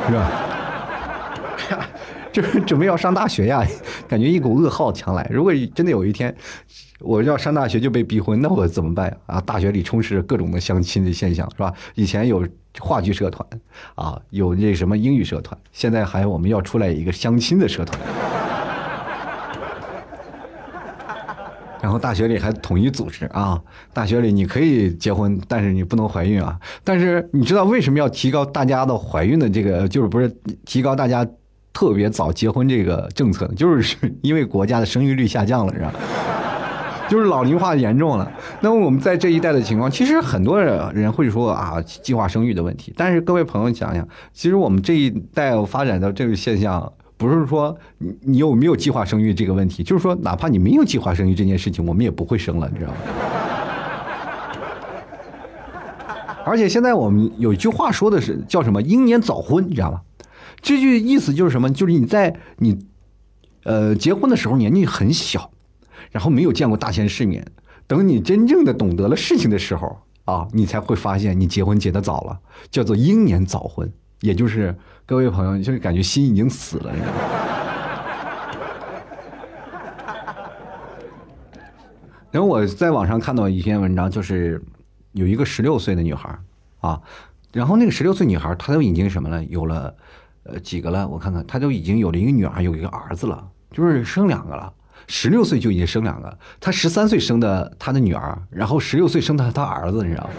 [0.07, 0.31] 是吧？
[2.31, 3.65] 就是准备要上大学呀，
[4.07, 5.27] 感觉一股噩耗强来。
[5.31, 6.33] 如果真的有一天
[6.99, 9.41] 我要上大学就被逼婚，那我怎么办啊？
[9.41, 11.73] 大学里充斥着各种的相亲的现象，是吧？
[11.95, 12.45] 以前有
[12.79, 13.47] 话剧社团
[13.95, 17.99] 啊，有那什么英语社团，现在还我们要出来一个相亲的社团。
[21.81, 23.59] 然后大学里还统一组织啊，
[23.93, 26.59] 大学里你可以结婚，但是你不能怀孕啊。
[26.83, 30.29] 但是你知道为什么要提高大家的怀孕的这个，就是不是
[30.65, 31.25] 提高大家？
[31.73, 35.93] 特别早结婚这个政策， 就是因为国家的生育率下降了，是吧？
[37.10, 38.32] 就是老龄化严重了。
[38.62, 42.93] 那么我们在这一代的情况，其实很多人会说啊，计划生育的问题。
[42.95, 47.75] 但是各位朋友想想，其实我们这一代发展到这个现象，不是说
[48.21, 52.97] 你有没有计划生育这个问题，就是说哪怕你没有计划生育这件事情，我们也不会生了，你知道吗？
[56.45, 59.99] 而且现在我们有一句话说的是叫什么“英年早婚”，你知道吗？
[60.61, 61.71] 这句意思就是什么？
[61.71, 62.77] 就是你在你，
[63.63, 65.51] 呃，结婚的时候年纪很小，
[66.11, 67.45] 然后没有见过大千世面。
[67.87, 73.91] 等你真正的懂得了事情的时候啊，你才会发现你结婚结的早了，叫做英年早婚。
[74.21, 76.91] 也就是各位朋友，就是感觉心已经死了。
[76.93, 77.19] 你知道吗
[82.31, 84.61] 然后我在网上看到一篇文章，就是
[85.13, 86.37] 有一个十六岁的女孩
[86.79, 87.01] 啊，
[87.53, 89.43] 然后那个十六岁女孩她都已经什么了？
[89.45, 89.95] 有了。
[90.43, 91.08] 呃，几个了？
[91.08, 94.73] 我看看，他都已经有了一个女儿，有一个儿子了，就是生两个了。
[95.08, 100.30] 十六岁就已经生两个，他十三岁生的他的女儿，然后十六岁生的他儿子，你知道吗？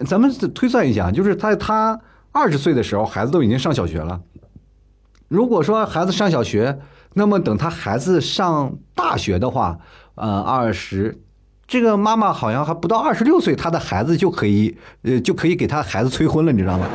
[0.06, 2.00] 咱们推算一下，就是在他
[2.32, 4.20] 二十岁的时候，孩子都已经上小学了。
[5.28, 6.78] 如果说孩子上小学，
[7.14, 9.78] 那么等他孩子上大学的话，
[10.14, 11.20] 呃，二十。
[11.68, 16.86] 这个妈妈好像还不到二十六岁，她的孩子就可以，呃，就可以给她孩子催婚了，你知道吗？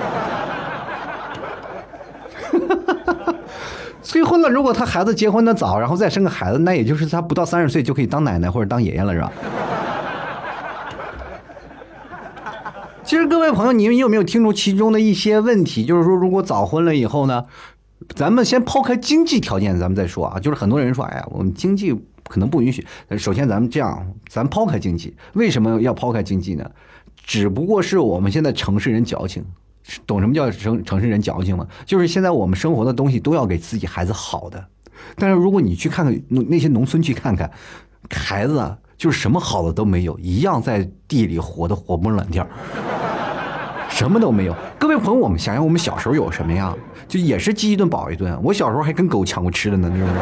[4.02, 9.32] 催婚了，如果她孩子结婚的早，然后再生个孩子，那也就是她不到三十岁就可以当奶奶或者当爷爷了，是吧？
[13.04, 15.86] 其实各位朋友，你们有没有听出其中的一些问题？
[15.86, 17.44] 就是说，如果早婚了以后呢，
[18.16, 20.40] 咱们先抛开经济条件，咱们再说啊。
[20.40, 21.94] 就是很多人说，哎呀，我们经济。
[22.28, 22.86] 可能不允许。
[23.18, 26.70] 首先，咱们这样，咱抛开经济，为什么要抛开经济呢？
[27.24, 29.46] 只不过是我们现在城市人矫情，
[30.08, 31.68] 懂什么叫城城市人矫情吗？
[31.86, 34.66] 就是现在我们生活的东西都要给自己孩子好的，
[35.16, 37.50] 但是如果你去看看那那些农村去看看，
[38.10, 42.48] 孩子就是什么好的都没有，一样在地里活的活蹦乱跳，
[43.90, 44.56] 什么都没有。
[44.80, 46.76] 各位朋友，我们想想，我们小时候有什么呀？
[47.08, 48.38] 就也是饥一顿饱一顿。
[48.42, 50.16] 我小时候还跟狗抢过吃的呢，是不是？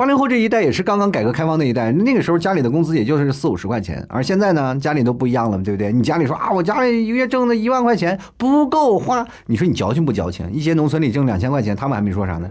[0.00, 5.92] 八零后这一代也是刚刚改革开放那一代，那个时候家里的工资也就是四五十块钱，而现在呢，家里都不一样了，对不对？
[5.92, 10.50] 你家里说啊，我家里一个月挣的一万块钱不够花，你说你矫情不矫情？
[10.50, 12.48] 一些农村里挣两千块钱，他们还没说啥呢。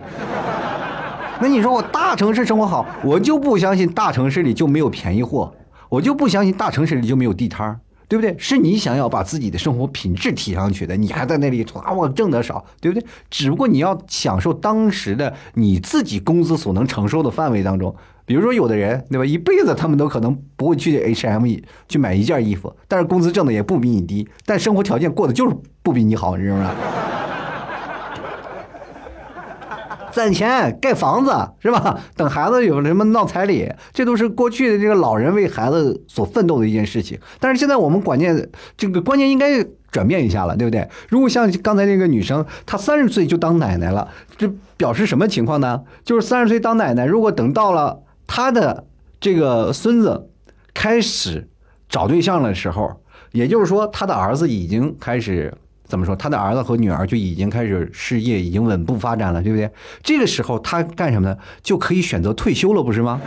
[1.42, 5.52] 那你说我大城市生活好，我就不相信大城市里就没有便宜货，
[5.90, 7.80] 我就不相信大城市里就没有地摊儿。
[8.10, 8.36] 对不对？
[8.38, 13.08] 是你想要把自己的生活品质提上去的，你还在那里啊，我挣得少，对不对？
[13.30, 17.96] 只不过你要享受当时的你自己工资所能承受的范围当中。
[18.26, 19.26] 比如说，有的人，对吧？
[19.26, 26.72] 一辈子他们都可能不会去 H M E 去买一件衣服，但是工资挣的也不比你低，但生活条件过得就是不比你好，你知道吗？
[30.12, 32.00] 攒钱盖房子是吧？
[32.16, 37.20] 等孩子有什么闹彩礼，这都是过去的这个老人为孩子所奋斗的一件事情。
[37.40, 40.88] 但是现在我们关键这个观念应该转变一下了，对不对？
[41.10, 45.82] 如果像刚才那个女生，她三十岁就当奶奶了，这表示什么情况呢？
[46.04, 48.86] 就是三十岁当奶奶，如果等到了她的
[49.20, 50.30] 这个孙子
[50.74, 51.50] 开始
[51.88, 55.54] 找对象的时候，也就是说，她的儿子已经开始
[55.90, 56.16] 怎么说？
[56.16, 59.70] 他的儿子和女儿就已经开始事业已经稳步发展了，对不对？
[60.04, 61.36] 这个时候他干什么呢？
[61.62, 63.20] 就可以选择退休了，不是吗？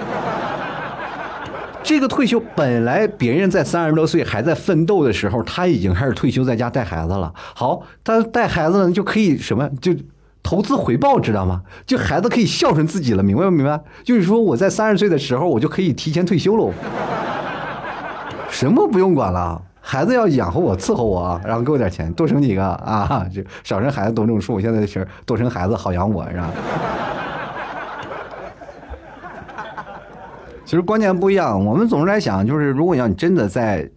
[1.82, 7.32] 这个退休本来别人在三十多岁还在奋斗的时候，他已经开始退休在家带孩子了。
[7.34, 9.92] 好，他带孩子呢就可以什么就
[10.44, 11.62] 投资回报，知道吗？
[11.84, 13.80] 就孩子可以孝顺自己了，明白不明白？
[14.04, 16.72] 就是说我在三十岁的时候，我就可以提前退休喽，
[18.48, 24.60] 什么不用管了，孩子要养活我，伺候我，然后给我点钱，多生几个啊，就少生孩子多种树。
[24.60, 26.50] 现在是多生孩子好养我，是吧？
[30.64, 33.90] 其实观念不一样，我们总是在想，就是如果要你真的在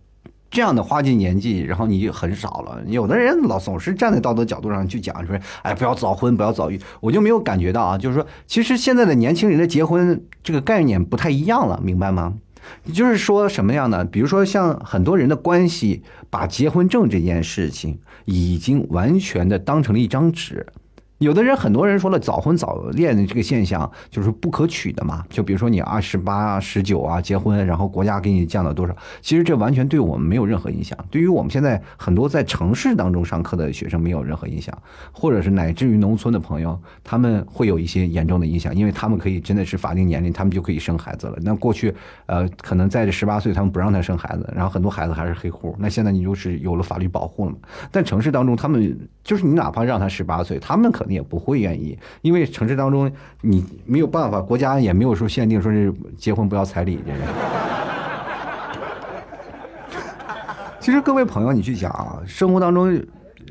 [0.49, 2.81] 这样的花季年纪，然后你就很少了。
[2.87, 6.81] 有的人老总是站在道德角度上去讲，说，哎，不要早婚，不要早育。
[6.99, 12.33] 我就没有感觉到啊，就是说，其实现在的年轻人的结婚这个概念不太一样了，明白吗？
[12.93, 14.03] 就是说什么样的？
[14.05, 20.65] 比如说像很多人的关系，把结婚证这件事情已经完全的当成了一张纸。
[21.25, 25.25] 有的人，很多人说了，早婚早恋的这个现象就是不可取的嘛。
[25.27, 28.95] 就比如说你二十八、十九啊结婚，然后国家给你降到多少？
[29.21, 30.95] 其实这完全对我们没有任何影响。
[31.09, 34.71] 对于我们现在很多在城市当中上课的学生没有任何影响，
[35.11, 41.37] 或者是乃至于农村的朋友，他们会有一些严重的影响，因为他们可以真的是法定年龄，他们就可以生孩子了。
[41.41, 41.91] 那过去
[42.27, 45.75] 呃，可能在这十八岁他们不让他生孩子，然后很多孩子还是黑户。
[45.79, 47.57] 那现在你就是有了法律保护了嘛？
[47.91, 57.19] 但城市当中他们就是你哪怕让他十八岁，他们肯定也不会愿意，因为城市当中你没有办法，国家也没有说限定说是结婚不要彩礼这个。
[60.79, 63.03] 其实各位朋友，你去想啊，生活当中，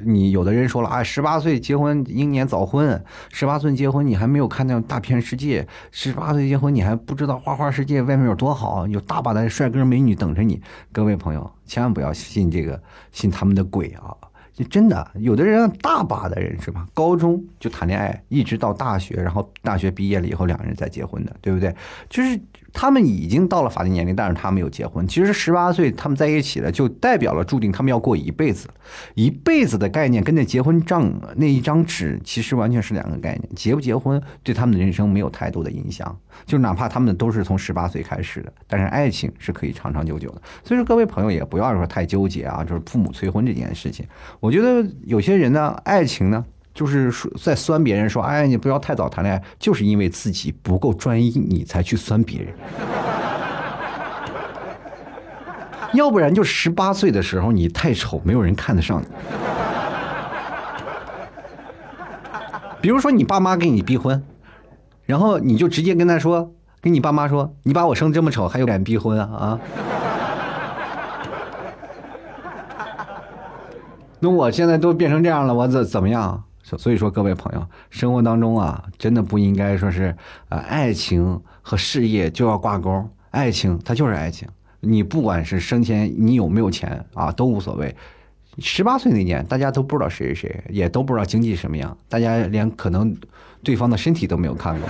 [0.05, 10.63] 你有的人说了啊，十八岁结婚英年早婚，十八岁结婚你还没有看到大片世界，十八岁结婚你还不知道花花世界外面有多好，有大把的帅哥美女等着你。
[10.93, 14.15] 各位朋友，千万不要信这个，信他们的鬼啊！
[14.55, 16.87] 就真的，有的人大把的人是吧？
[16.95, 21.75] 高中就谈恋爱，一直到大学，然后大学毕业了以后，两个人再结婚的，对不对？
[22.09, 22.41] 就是
[22.75, 25.07] 他们已经到了法定年龄，但是他没有结婚。
[25.07, 28.69] 其实十八岁他们在一起了，就代表了注定他们要过一辈子。
[29.15, 33.49] 一辈子的概念跟那结婚证那一张纸其实完全是两个概念。
[33.55, 40.43] 结不结婚对他们的人生没有太多的影响，就哪怕他们都是从十八岁开始的，但是爱情是可以长长久久的。
[40.65, 44.05] 所以说，各位朋友也不要说太纠结啊，就是父母催婚这件事情。
[44.41, 52.53] 我觉得有些人呢，爱情呢，就是说在酸别人说，哎，你不要太早谈恋爱，就是因为自己不够专一，你才去酸别人。
[55.95, 59.07] 要不然就十八岁的时候你太丑，没有人看得上你。
[62.81, 64.21] 比如说你爸妈给你逼婚，
[65.07, 69.61] 然后你就直接跟他说，跟你爸妈说，你把我生这么丑，还有敢逼婚啊啊？
[74.19, 76.43] 那我现在都变成这样了，我怎怎么样？
[76.77, 80.17] 所以说，各位朋友，生活当中啊，真的不应该说是
[80.49, 83.09] 呃，爱情和事业就要挂钩。
[83.31, 84.49] 爱情它就是爱情，
[84.81, 87.95] 你不管是生前你有没有钱啊，都无所谓。
[88.59, 93.17] 十八岁那年，大家都不知道谁是谁，也都不知道经济什么样，大家连可能
[93.63, 94.89] 对方的身体都没有看过。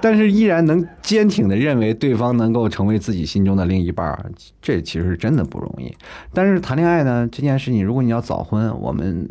[0.00, 4.30] 但是依然能坚挺的认为对方能够成为自己心中的另一半儿，
[4.60, 5.92] 这其实真的不容易。
[6.32, 9.28] 但是谈恋爱呢这件事情，如果你要早婚，我们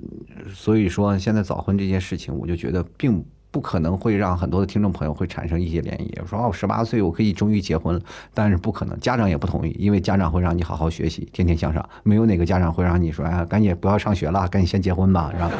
[0.54, 6.28] 所以说现在早婚这件事情，我就觉得并不可能会让很多的听众朋友会产生一些涟漪。
[6.28, 8.02] 说哦，十八岁我可以终于结婚了，
[8.34, 15.52] 但是不可能，家长也不同意，因为家长会让你好好学习，天天向上，没有哪个家长会让你说哎，赶紧不要上学了，赶紧先结婚吧，是吧？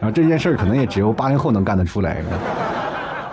[0.00, 2.22] 然后这件事儿可能也只有八零后能干得出来，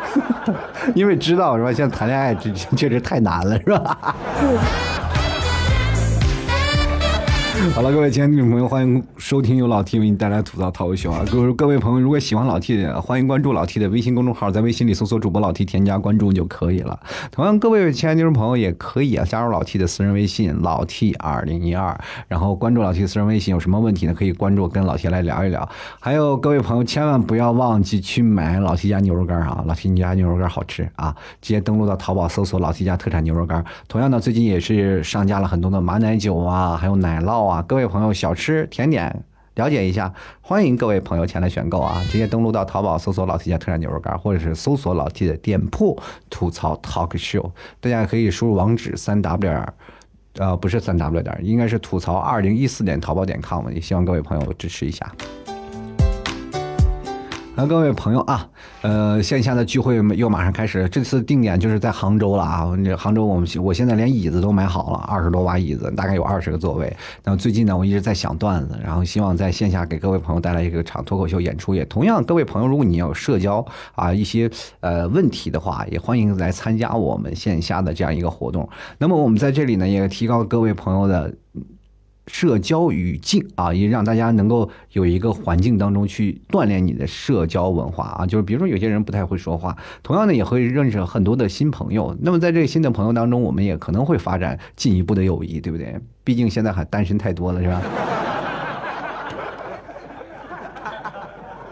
[0.93, 1.71] 因为知道是吧？
[1.73, 4.15] 现在谈恋爱这确实太难了，是吧？
[7.73, 11.25] 好了，各位亲爱的听众朋友，欢迎收听由老 T 为你带来吐槽涛秀啊！
[11.31, 16.99] 各位各位朋友，如果喜欢老 T，欢迎关注老 T 的微信公众号，在微信里搜索主播老 T，添加关注就可以了。
[17.31, 24.13] 同样，各位亲爱的听众朋友也可以啊，加入老 T 的私人微信老 T 二零一二，然后关注老 T 私人微信，有什么问题呢？
[24.13, 25.67] 可以关注跟老 T 来聊一聊。
[25.99, 29.63] 还有各位朋友，千万不要忘记去买老 T 家牛肉干啊！
[29.65, 31.15] 老 T 家牛肉干好吃啊！
[31.41, 33.65] 直接登录到淘宝搜索老 T 家特产牛肉干。
[33.87, 39.23] 同样呢，最近也是上架了很多的马奶酒啊，还有奶酪啊，各位朋友小吃甜点
[39.55, 41.99] 了解一下，欢迎各位朋友前来选购啊！
[42.11, 49.73] 直接登录到淘宝搜索老 T 家特产牛肉干，或者是搜索老 T 的店铺吐槽 Talk Show，大家可以输入网址三 W 点，
[50.37, 55.11] 呃，不是三 W 点，应该是吐槽二零一四点淘宝点 com，也希望各位朋友支持一下。
[57.57, 58.47] 那各位朋友啊，
[58.83, 62.67] 呃，线下的聚会又马上开始，这次定点就是在杭州了啊。
[62.95, 66.95] 杭州，我们我现在连椅子都买好了，二十多把椅子，大概有二十个座位。
[67.23, 71.73] 那最近呢，我一直在想段子，然后希望在线下给各位朋友带来一个场脱口秀演出。
[71.73, 73.65] 也同样，各位朋友，如果你有社交
[73.95, 74.47] 啊一些
[74.81, 78.69] 呃问题的话，也欢迎来参加我们线下的这样一个活动。
[78.99, 81.33] 那么我们在这里呢，也提高各位朋友的。
[82.27, 88.25] 社交语境啊，也让大家能够有一个环境当中去锻炼你的社交文化啊。
[88.25, 92.15] 就是比如说，有些人不太会说话，同样呢也会认识很多的新朋友。
[92.21, 95.99] 那么在这个新的朋友当中，我们也可能会发展进一步的友谊，对不对？
[96.23, 97.81] 毕竟现在还单身太多了，是吧？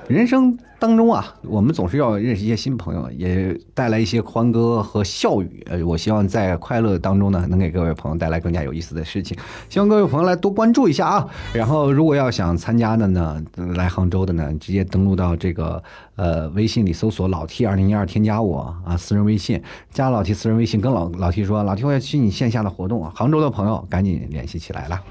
[0.08, 0.58] 人生。
[0.78, 5.66] 当中啊，我们总是要认识一些新朋友，也带来一些欢歌和笑语。
[5.70, 9.38] 呃，我希望在快乐当中呢，能给各位朋友带来更加有意思的事情。
[9.70, 11.28] 希望各位朋友来多关注一下啊。
[11.54, 13.42] 然后，如果要想参加的呢，
[13.76, 15.82] 来杭州的呢，直接登录到这个
[16.16, 19.62] 呃微信里搜索老 T 二零一二，添加我啊，私人微信，
[19.92, 23.12] 加老 T 私人微信，跟老老 T 说，老 T 我要去你线下的活动啊。
[23.16, 25.02] 杭州的朋友赶紧联系起来了。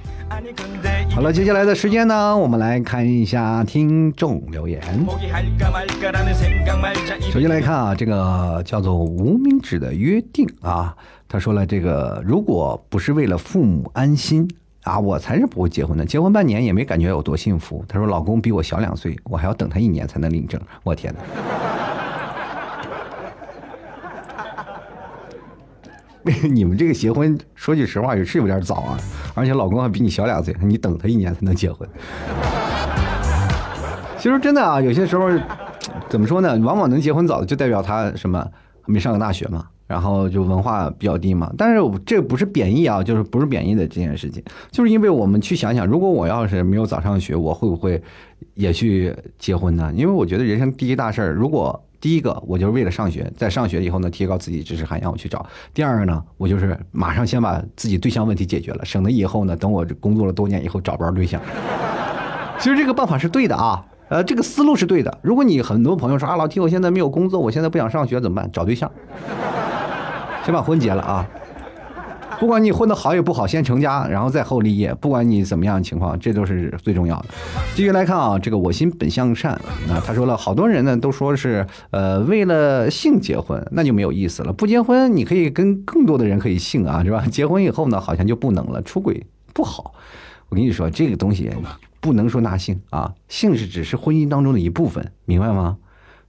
[1.10, 4.82] 好了，接下来的时间呢，我们来看一下听众留言。
[7.30, 10.96] 首先来看啊，这个叫做无名指的约定啊，
[11.28, 14.48] 他说了，这个如果不是为了父母安心
[14.84, 16.04] 啊，我才是不会结婚的。
[16.04, 17.84] 结婚半年也没感觉有多幸福。
[17.88, 20.60] 他说，老公比我小两岁，我还要等他一年才能领证。
[20.82, 21.20] 我天哪！
[26.48, 28.98] 你们这个结婚，说句实话也是有点早啊，
[29.34, 31.88] 而且老公还比你小两岁，你等他一年才能结婚。
[34.24, 35.28] 其实真的啊，有些时候
[36.08, 36.58] 怎么说呢？
[36.60, 38.42] 往往能结婚早的，就代表他什么
[38.86, 41.52] 没上过大学嘛，然后就文化比较低嘛。
[41.58, 48.02] 但是这不是贬义啊，就是不是贬义的这件事情，就是因为我们去想想，如果我要是没有早上学，我会不会
[48.54, 49.92] 也去结婚呢？
[49.94, 61.38] 因为我觉得人生第一大事儿，如果第一个我就是为了上学，在上学以后呢，提高自己知识涵养，我去找；第二个呢，我就是马上先把自己对象问题解决了，省得以后呢，等我工作了多年以后找不着对象。
[62.58, 63.84] 其实这个办法是对的啊。
[64.08, 65.18] 呃，这个思路是对的。
[65.22, 68.50] 如果你很多朋友说啊，老提我现在没有工作，我现在不想上学怎么办？
[68.52, 68.90] 找对象，
[70.44, 71.26] 先把婚结了啊！
[72.38, 74.92] 不管你混的好与不好，先成家，然后再后立业。
[74.94, 77.26] 不管你怎么样情况，这都是最重要的。
[77.74, 79.52] 继续来看啊，这个我心本向善
[79.88, 84.52] 啊，他说了好多人呢都说是呃为了性结婚，那就没有意思了。
[84.52, 87.24] 不结婚你可以跟更多的人可以性啊，是吧？
[87.30, 89.94] 结婚以后呢，好像就不能了，出轨不好。
[90.48, 91.50] 我跟你说这个东西。
[92.04, 95.78] 不能说纳性啊，性是只是婚姻当中的一部分，明白吗？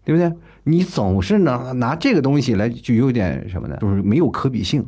[0.06, 0.34] 对不对？
[0.64, 3.76] 你总是拿拿这个东西来，就有点什么呢？
[3.82, 4.86] 就是没有可比性，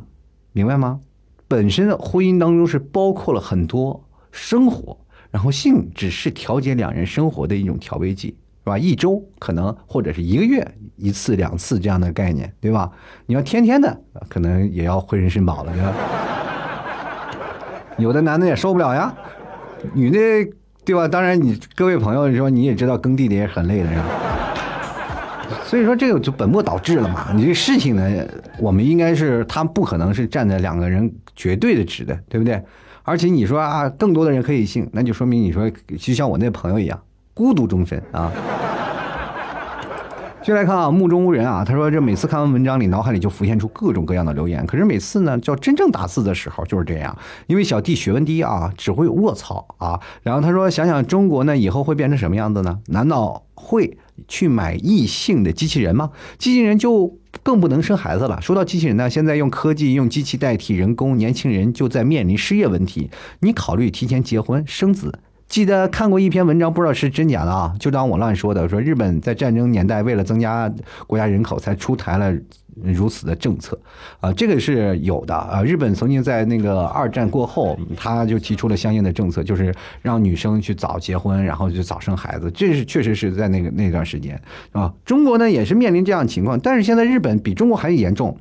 [0.52, 0.98] 明白吗？
[1.46, 4.96] 本身婚姻当中是包括了很多生活，
[5.30, 8.28] 然后性只是调节两人生活的一种调味剂，
[8.64, 8.78] 是吧？
[8.78, 12.90] 一周可能或者是一个月一次两次这样的概念，对吧？
[13.26, 15.92] 你要天天的，可能也要浑身肾宝了，对吧？
[17.98, 19.14] 有的男的也受不了呀，
[19.92, 20.18] 女的。
[20.88, 21.06] 对吧？
[21.06, 24.04] 当然，你各位朋友说你也知道耕地的也很累的，是吧？
[25.66, 27.26] 所以说这个就本末倒置了嘛。
[27.34, 28.26] 你这事情呢，
[28.58, 32.62] 我们应该是他不可能是站在两个人绝对的值的，对不对？
[33.02, 36.98] 而且你说啊，更多的人可以信，那就说明你说就像我那朋友一样，
[37.34, 38.32] 孤独终身啊。
[40.48, 41.62] 就来看啊，目中无人啊。
[41.62, 44.64] 他说这每次看完文章里，脑海里就浮现出各种各样的留言。
[44.66, 47.14] 可是每次呢，叫真正打字的时候就是这样。
[47.48, 50.00] 因为小弟学问低啊，只会卧槽啊。
[50.22, 52.78] 然后他说，想想中国呢，以后会变成什么样子呢？
[52.86, 56.12] 难道会去买异性的机器人吗？
[56.38, 58.40] 机器人就更不能生孩子了。
[58.40, 63.10] 说到机器人呢，现在用科技用机器代替人工，年轻人就在面临失业问题。
[63.40, 65.18] 你考虑提前结婚生子？
[65.48, 68.68] 记得看过一篇文章，不知道是真假的啊，就当我乱说的。
[68.68, 70.70] 说日本在战争年代为了增加
[71.06, 72.32] 国家人口，才出台了
[72.82, 73.76] 如此的政策
[74.20, 75.62] 啊，这个是有的啊。
[75.62, 82.50] 日本曾经在那个二战过后，他就提出了相应的政策，就是让女生去早结婚，然后就早生孩子。
[82.50, 84.38] 这是确实是在那个那段时间
[84.72, 84.92] 啊。
[85.04, 88.36] 中国呢也是面临这样情况，但是现在日本比中国还严重。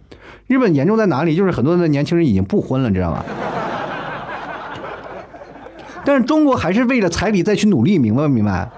[0.48, 1.36] 日本严重在哪里？
[1.36, 3.24] 就是很多的年轻人已经不婚了，知道吗？
[6.08, 8.70] 但是中国还是为了彩礼再去努力，明白不明白？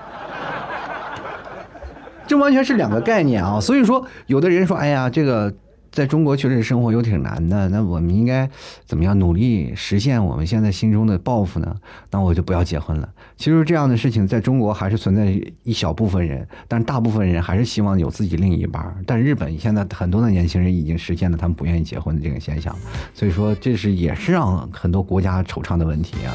[2.26, 3.60] 这完全是两个概念啊！
[3.62, 5.54] 所以说，有的人说：“哎呀，这个。”
[5.92, 8.50] 在中国确实生活有挺难的，那我们应该
[8.86, 11.76] 怎么样努力实现我们现在心中的抱负呢？
[12.12, 13.10] 那我就不要结婚了。
[13.38, 18.96] 其实这样的事情在中国还是存在一小部分人，但大部分人还是希望有自己另一半。
[19.06, 22.76] 但日本现在很多的年轻人已经实现了他们不愿意结婚的这个现象，
[23.14, 26.34] 所以说这是也是让很多国家惆怅的问题啊。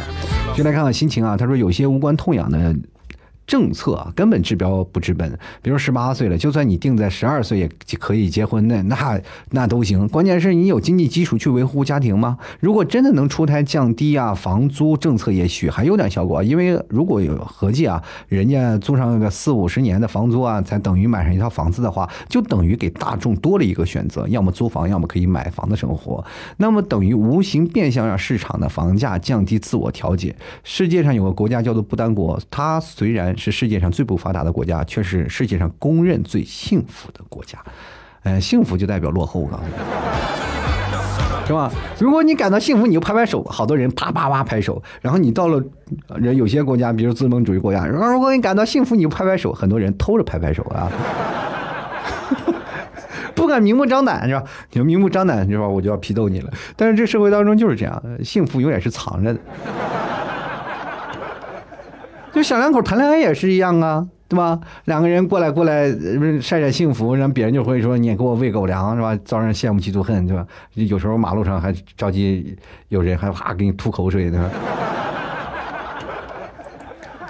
[0.57, 2.75] 就来看看心情啊，他说有些无关痛痒的。
[3.47, 5.39] 政策啊，根本治标不治本。
[5.63, 9.21] 比如十八岁了，就算你定在十二岁也可以结婚，那那
[9.51, 10.09] 那都行。
[10.09, 12.39] 关键是你有经济基础去维护家庭吗？
[12.61, 16.43] 如果真的能出台降低啊房租政策，也许还有点效果。
[16.43, 26.25] 因为如果有合计啊，人家租上个四五十年的房租啊，才等于买上一套房子的话，就等于给大众多了一个选择，要么租房，要么可以买房的生活。
[26.57, 30.35] 那么等于无形变相让市场的房价降低，自我调节。
[30.63, 37.59] 世界上有个国家叫做不丹国，它虽然是世界上最不发达的国家，却是世界上公认最幸福的国家。
[38.23, 39.61] 呃，幸福就代表落后，了，
[41.47, 41.71] 是吧？
[41.99, 44.83] 如果你感到幸福，你就拍拍手，好多人啪啪啪拍手。
[45.03, 45.63] 然后你到了
[46.17, 50.91] 人有些国家，比如资本主义国家，如果你感到幸福，你就拍拍手，很多人偷着拍拍手啊，
[53.37, 54.43] 不敢明目张胆，是吧？
[54.73, 55.69] 你明目张胆，是吧？
[55.69, 56.51] 我就要批斗你了。
[56.77, 59.41] 但是这社会当中就是这样，幸福永远是藏着的。
[62.35, 64.59] 就小两口谈恋爱也是一样啊，对吧？
[64.87, 65.89] 两个人过来过来
[66.43, 69.17] 晒晒幸福，然后别人就会说你也给我喂狗粮是吧？
[69.25, 70.45] 遭人羡慕嫉妒恨，对吧？
[70.75, 72.57] 有时候马路上还着急，
[72.89, 74.51] 有人还啪给你吐口水呢。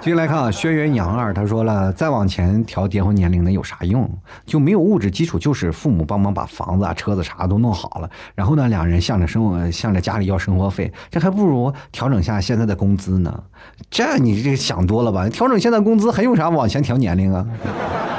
[0.05, 4.07] 继续来看啊，轩辕杨二他说了，再往前调结婚年龄能有啥用？
[4.45, 13.43] 就没有物质基础，就是父母帮忙把房子啊、车子啥都弄好了，然后呢，两人向着生活，向着家里要生活费，这还不如调整下现在的工资呢。
[13.89, 15.27] 这你这想多了吧？
[15.33, 17.43] 调整现在工资还用啥往前调年龄啊？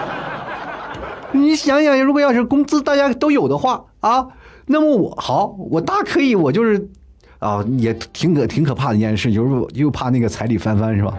[1.31, 4.27] 你想想，如果要是工资大家都有的话啊，
[4.67, 6.91] 那么我好，我大可以，我就是
[7.39, 11.15] 啊，也挺可挺可怕的一件事，就是又怕那个彩礼翻番是吧？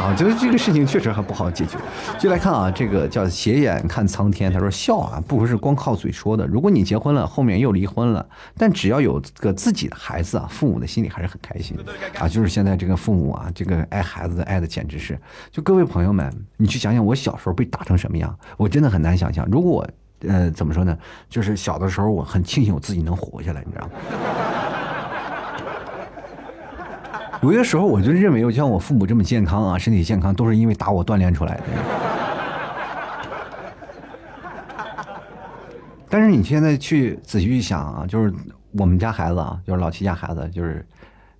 [0.00, 1.76] 啊，就是这个事情确实还不好解决。
[2.18, 6.46] 就来看啊，这个叫斜眼看苍天，他说笑啊，不是光靠嘴说的。
[6.46, 8.26] 如果你结婚了，后面又离婚了，
[8.56, 11.76] 但只要有个自己的孩子啊，父母的心里还是很开心
[12.18, 12.26] 啊。
[12.26, 15.18] 就是现在这个父母啊，这个爱孩子的爱的简直是，
[15.50, 19.46] 就各位朋友们，你去想想我小时候被打成什么样，我真的很难想象。
[19.52, 19.88] 如果我
[20.26, 20.96] 呃怎么说呢，
[21.28, 23.92] 就是小的时候我很庆幸我自己能活下来，你知道吗？
[27.42, 31.62] 有些时候，我就认为，像我父母这么健康啊，身体健康，都是因为打我锻炼出来的。
[36.08, 38.30] 但是你现在去仔细一想啊，就是
[38.72, 40.86] 我们家孩子啊，就是老七家孩子，就是，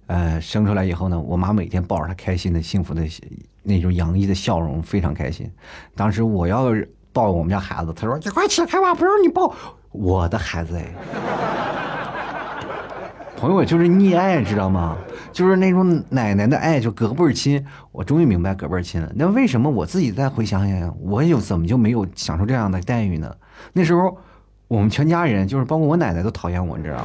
[0.06, 3.02] 呃，生出来以后呢，我妈每天抱着他开心的、幸福的
[3.62, 5.52] 那种洋溢的笑容，非常开心。
[5.94, 6.72] 当时我要
[7.12, 9.52] 抱我们家孩子，他说：“你快起来开吧，不让你抱
[9.90, 10.86] 我的孩子。”哎，
[13.40, 14.94] 朋友就是溺爱，知道吗？
[15.32, 17.64] 就是那种奶奶的爱，就隔辈儿亲。
[17.90, 19.10] 我终于明白隔辈儿亲了。
[19.14, 23.34] 那为什么我自己再回想想，我有怎么就没有享受这样的待遇呢？
[23.72, 24.14] 那时候
[24.68, 27.04] 我们全家人，就是包括我奶奶都讨厌我，你知道吗？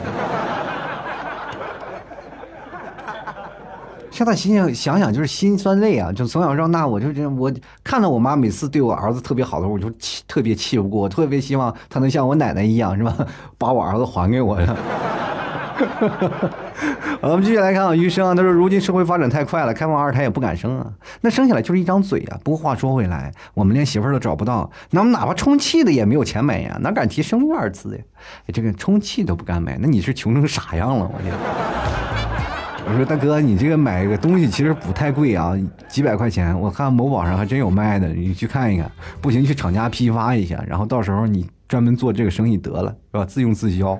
[4.12, 6.12] 现在心想想想，就是心酸泪啊！
[6.12, 7.50] 就从小到大，我就这我
[7.82, 13.16] 看到我妈每次对我儿子特别好的时候，我就气特别气不过，我特别希望她能像我奶奶一样，是吧？
[13.58, 14.76] 把我儿子还给我呀。
[17.22, 20.88] 我们继续来看啊，余生啊，他说如今社会发展太快了，开放二胎也不敢生啊，
[21.22, 22.38] 那生下来就是一张嘴啊。
[22.44, 28.04] 不过话说回来，我们连媳妇儿都找不到，那我们哪怕充气的也没有钱买呀，哪敢提生育二字呀？
[28.54, 31.12] 这个充气都不敢买，那你是穷成啥样了？
[31.14, 31.34] 我天！
[32.88, 35.54] 我说大哥，你这个买个东西其实不太贵啊，
[35.88, 38.90] 几百块钱，我看某宝上还真有卖的，你去看一看。
[39.20, 43.26] 不行，去厂家批发一下，然后到时候你专门做这个生意得了，是吧？
[43.26, 44.00] 自用自销。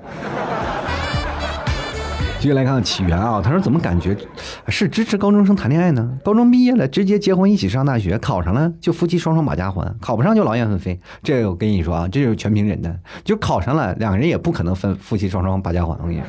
[2.46, 4.16] 继续来看起源啊，他说怎么感觉
[4.68, 6.16] 是支持高中生谈恋爱呢？
[6.22, 11.00] 高中毕业了直接结婚一起上大学，考上了就夫妻双双把家还，考不上就劳燕分飞。
[11.24, 12.96] 这个我跟你说啊，这就是全凭人的。
[13.24, 15.90] 就考上了，两个人也不可能分夫妻双双把家还。
[16.00, 16.26] 我跟你说，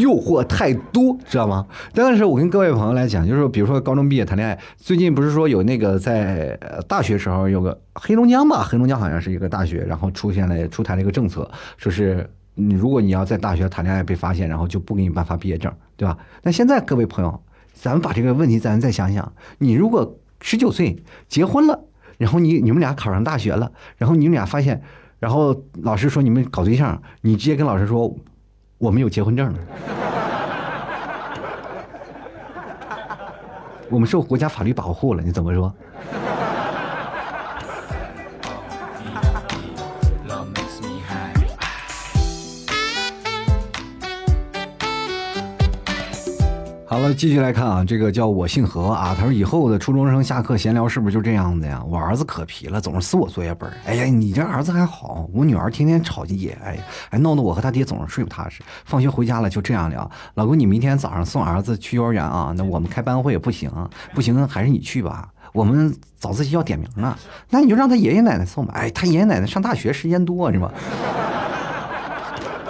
[0.00, 1.64] 诱惑太多，知道吗？
[1.94, 6.58] 但是我跟各位朋友来讲，就是比如说高中毕业谈恋爱，最近不是说有那个在
[6.88, 8.66] 大学时候有个黑龙江吧？
[8.68, 12.28] 黑龙江好像是一个大学，然后出现了出台了一个政策，说是。
[12.54, 16.18] 你如果你要在大学谈恋爱被发现，然后就不给你颁发毕业证，对吧？
[16.42, 17.42] 那现在各位朋友，
[17.72, 21.80] 咱们把这个问题咱再想想，你如果十九岁结婚了，
[22.18, 24.82] 然后你你们俩考上大学了，然后你们俩发现，
[25.18, 28.14] 然后老师说你们搞对象，你直接跟老师说
[28.76, 29.58] 我们有结婚证了，
[33.88, 35.74] 我们受国家法律保护了，你怎么说？
[47.14, 51.82] 继续来看啊，这个叫我姓何啊，他说以后的初中生下课闲聊是不是就这样子呀？
[51.86, 53.70] 我儿子可皮了，总是撕我作业本。
[53.84, 56.34] 哎呀，你这儿子还好，我女儿天天吵架，
[56.64, 58.62] 哎呀，还闹得我和他爹总是睡不踏实。
[58.84, 62.52] 放学回家了就这样聊，老公你明天早上送儿子去幼儿园啊？
[62.56, 63.70] 那我们开班会也不行，
[64.14, 65.28] 不行还是你去吧。
[65.52, 67.16] 我们早自习要点名呢，
[67.50, 68.72] 那你就让他爷爷奶奶送吧。
[68.74, 70.72] 哎，他爷爷奶奶上大学时间多是吧？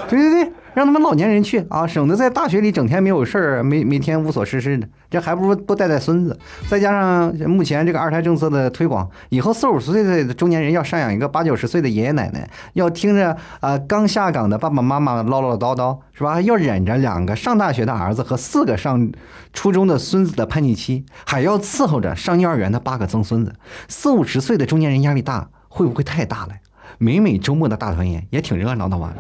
[0.09, 0.53] 对对对。
[0.75, 6.39] 让他们老年人去啊，省得在大学里整天没有事儿，每每天无所事事的，这还不如多带带孙子。
[6.69, 16.41] 再加上目前这个二胎政策的推广，以后四五十岁的中年人要赡养一个八九十岁的爷爷奶奶，要听着啊刚下岗的爸爸妈妈唠唠叨叨，是吧？
[16.41, 19.13] 要忍着两个上大学的儿子和四个上
[19.53, 23.55] 初中的孙子的叛逆期，还要伺候着上幼儿园的八个曾孙子，
[23.89, 26.53] 四五十岁的中年人压力大，会不会太大了？
[26.99, 29.13] 每每周末的大团圆也挺热闹的嘛。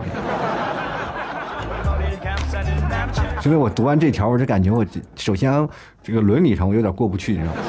[3.44, 4.84] 因为我读完这条，我就感觉我
[5.16, 5.68] 首先
[6.02, 7.60] 这个伦理上我有点过不去，你知道吗？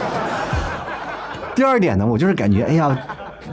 [1.55, 2.97] 第二点呢，我就是感觉哎呀，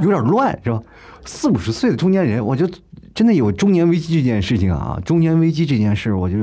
[0.00, 0.82] 有点乱，是吧？
[1.24, 2.68] 四五十岁的中年人，我就
[3.14, 6.36] 真的有中年危机这件事情啊，中年危机这件事，我就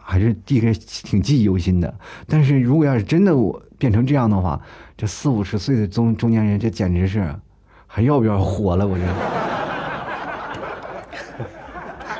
[0.00, 1.94] 还是第一个挺记忆犹新的。
[2.26, 4.60] 但是如果要是真的我变成这样的话，
[4.96, 7.34] 这四五十岁的中中年人，这简直是
[7.86, 8.86] 还要不要活了？
[8.86, 9.12] 我觉得。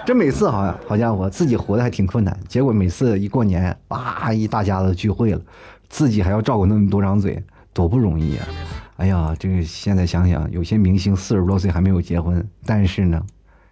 [0.05, 5.41] 这每次好像好家伙，自己活得还挺困难，结果每次一过年，哇，一大家子聚会了，
[5.89, 7.41] 自己还要照顾那么多张嘴，
[7.73, 8.47] 多不容易啊！
[8.97, 13.23] 哎呀，这个现在想想，有些明星四十多岁还没有结婚，但是呢，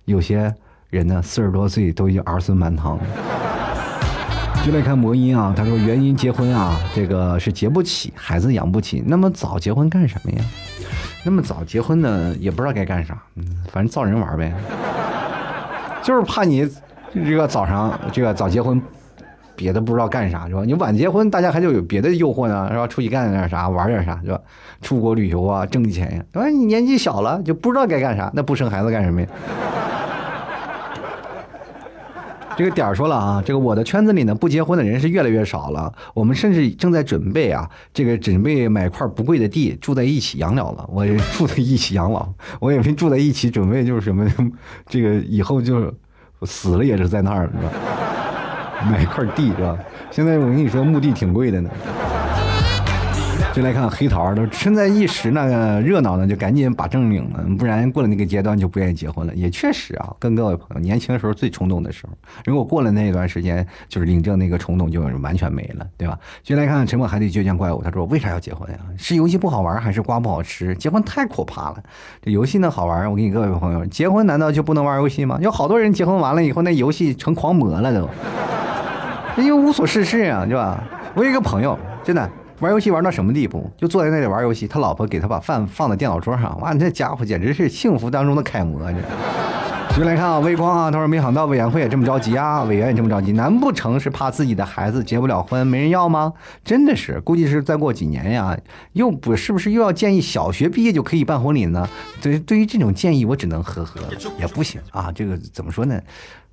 [0.04, 0.54] 有些
[0.88, 3.04] 人呢四十多岁都已经儿孙满堂了。
[4.64, 10.44] 就来看魔音啊，他说原因结婚啊，这个是结不起，孩子养不起，那么早结婚干什么呀？
[11.24, 14.54] 那么早结婚呢，也不知道该干啥，嗯，反正造人玩呗。
[16.02, 16.68] 就是怕你
[17.12, 18.80] 这个早上这个早结婚，
[19.54, 20.62] 别的不知道干啥是吧？
[20.64, 22.86] 你晚结婚，大家还就有别的诱惑呢，是吧？
[22.86, 24.40] 出去干点啥，玩点啥，是吧？
[24.80, 26.22] 出国旅游啊，挣钱呀。
[26.32, 29.28] 哎，你年纪小了就不知道该干啥，那不生孩子干什么呀？
[32.60, 35.90] 这个点儿说了啊，这个我的圈子里呢，不结婚的人是越来越少了。
[36.12, 40.86] 我们甚至正在准备啊，这个准备买块不贵的地，住在一起养老了。
[40.92, 41.06] 我
[41.38, 42.28] 住在一起养老，
[42.60, 44.30] 我也没住在一起，准备就是什么，
[44.86, 45.90] 这个以后就
[46.42, 47.72] 死了也是在那儿，是吧？
[48.90, 49.78] 买块地是吧？
[50.10, 51.70] 现在我跟你说，墓地挺贵的呢。
[53.52, 59.34] 就来看黑桃，都身在一时那个，热闹呢，就赶紧把证领了，不然过了那个阶段就不愿意结婚了。
[59.34, 62.12] 也确实啊，跟各位朋友，年轻的时候最冲动的时候，
[62.44, 66.16] 如果过了那一段时间，就是领证那个冲动就完全没了，对吧？
[66.44, 68.78] 就来看沉默海底倔强怪物，他说为啥要结婚呀？
[68.96, 70.72] 是游戏不好玩，还是瓜不好吃？
[70.76, 71.82] 结婚太可怕了。
[72.22, 75.36] 这游戏呢好玩，我给你各位朋友，结婚难道就不能玩游戏吗？
[75.42, 78.08] 有好多人结婚完了以后，那游戏成狂魔了都，
[79.42, 80.84] 因为无所事事啊，对吧？
[81.14, 82.30] 我有一个朋友，真的。
[82.60, 83.70] 玩游戏玩到什么地步？
[83.76, 88.78] 就坐在那里玩游戏，他老婆给他把饭放在电脑桌上，哇，这家伙简直是幸福当中的楷模！
[88.92, 96.34] 这，就来看啊，微光啊，他说没想到委员会也这么着急啊，委员也这么着急，难不成是怕自己的孩子结不了婚，没人要吗？
[96.62, 98.54] 真的是，估计是再过几年呀，
[98.92, 101.88] 又不是不是又要建议小学毕业就可以办婚礼呢？
[102.20, 103.98] 对，对于这种建议，我只能呵呵，
[104.38, 105.98] 也不行啊，这个怎么说呢？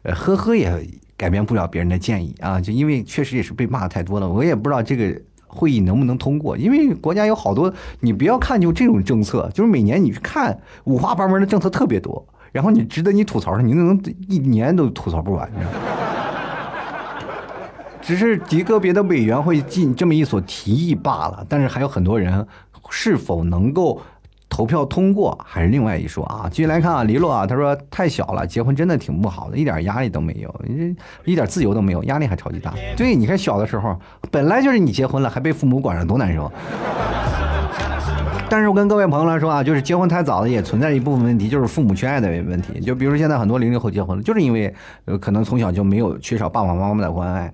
[0.03, 0.71] 呃，呵呵也
[1.17, 5.13] 改变不了别人的建议啊，就因为确实也是被骂的太多了，我也不知道这个。
[5.47, 6.57] 会议能不能通过？
[6.57, 15.77] 因为国家有好多，你不要看就这种政策，就是每年你去看五花八门的政策特别多，然后你值得你吐槽的，你能一年都吐槽不完，你知道吗？
[18.01, 22.45] 只是极个别的委员会进这么一所提议罢了，但是还有很多人
[22.89, 24.01] 是否能够？
[24.49, 26.47] 投票通过还是另外一说啊！
[26.49, 30.61] 继续来看啊，黎洛啊，他说太小了，结婚真的挺不好的，一点压力都没有，
[31.25, 32.73] 一点自由都没有，压力还超级大。
[32.95, 33.99] 对，你看小的时候，
[34.31, 36.51] 本来就是你结婚了还被父母管着，多难受。
[38.49, 42.79] 但是我跟各位朋友来说啊，就是结婚太早了也存在一部分问题，就是父母缺爱的问题。
[42.79, 44.73] 就比如说现在很多零零后结婚了，就是因为
[45.05, 47.53] 呃可能从小就没有缺少爸爸妈妈的关爱，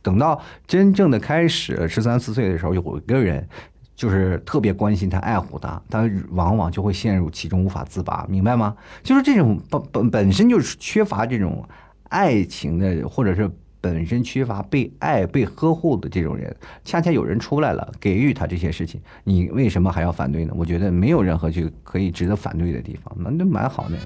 [0.00, 3.46] 等到真正的开始十三四岁的时候，有一个人。
[3.94, 8.74] 就是特别关心他、爱护他，他往往就会陷入其中无法自拔，明白吗？
[9.02, 11.66] 就是这种本本本身就是缺乏这种
[12.08, 13.50] 爱情的，或者是
[13.82, 20.54] 本身缺乏被爱、被呵护的这种人，恰恰有人出来了，给予他这些事情，你为什么还要反对呢？
[20.56, 23.96] 我觉得没有任何就可以值得反对的地方，那那蛮好的，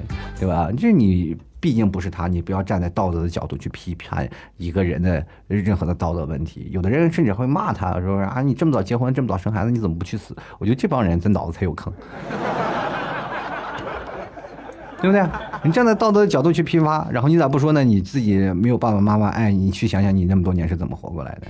[0.41, 0.73] 对吧？
[0.77, 1.37] 就你。
[1.59, 6.69] 毕竟不是他，你不要站在道德的角度去批判一个人的任何的道德问题。
[6.71, 10.37] 有的人甚至会骂他，说啊，你这么早结婚，这么早生孩子，你怎么不去死？
[10.59, 11.93] 我觉得这帮人这脑子才有坑，
[15.01, 15.23] 对不对？
[15.63, 17.85] 你站在道德的角度去批发，然后你咋不说呢？
[17.85, 21.47] 你自己没有爸爸妈妈爱你，去想想你那么多年是怎么活过来的。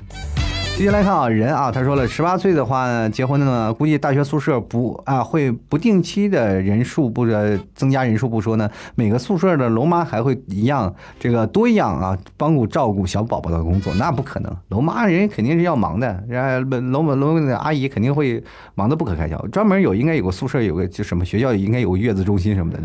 [0.76, 18.44] 接下来看啊，人啊，他说了，十八岁的话结婚的呢，估计大学宿舍不啊会不定期的人数不呃增加人数不说呢，每个宿舍的楼妈还会一样这个多一样啊，帮助照顾小宝宝的工作，那不可能，楼妈人肯定是要忙的，人楼楼楼的阿姨肯定会
[18.74, 22.78] 忙得不可开交，专门有应该有个宿舍有个就什么学校应该有个月子中心什么的。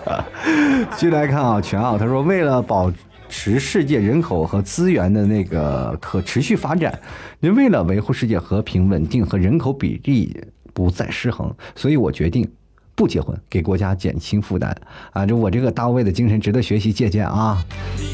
[0.96, 2.92] 继续来看啊，全奥他说为了保。
[3.34, 7.00] 持世界人口和资源的那个可持续发展，
[7.40, 10.38] 您为了维护世界和平稳定和人口比例
[10.74, 12.46] 不再失衡，所以我决定
[12.94, 14.76] 不结婚，给国家减轻负担
[15.12, 15.24] 啊！
[15.24, 17.64] 这我这个大卫的精神值得学习借鉴啊！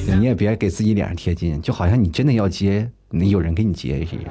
[0.06, 4.22] 你也别给自己脸上贴金，就好像你真的要结，你有人给你结似的，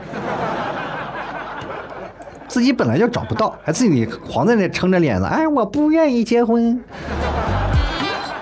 [2.58, 6.82] 自己本来就找不到，还自己狂在那撑着脸子，哎，我不愿意结婚。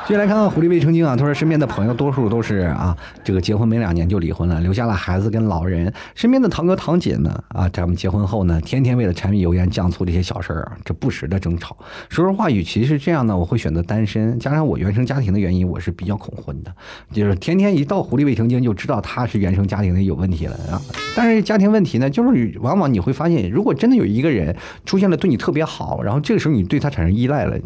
[0.07, 5.91] 接下来看看狐狸未成精啊，他说身边的朋友多数都是啊，这个结婚没两年就离婚了，留下了孩子跟老人。
[6.13, 11.75] 身边的堂哥堂姐呢啊，他们结婚后呢，天天为了柴米油盐酱醋这些小事儿啊，这不时的争吵。
[12.07, 14.37] 说实话，与其是这样呢，我会选择单身。
[14.37, 16.71] 加上我原生家庭的原因，我是比较恐婚的，
[17.11, 20.79] 就是天天一到狐狸未成精就知道他是原生家庭的有问题了啊。
[21.15, 27.57] 但是家庭问题呢，就是往往你会发现，如果真的有一个人出现了对你特别好，然后这个时候你对他产生依赖了，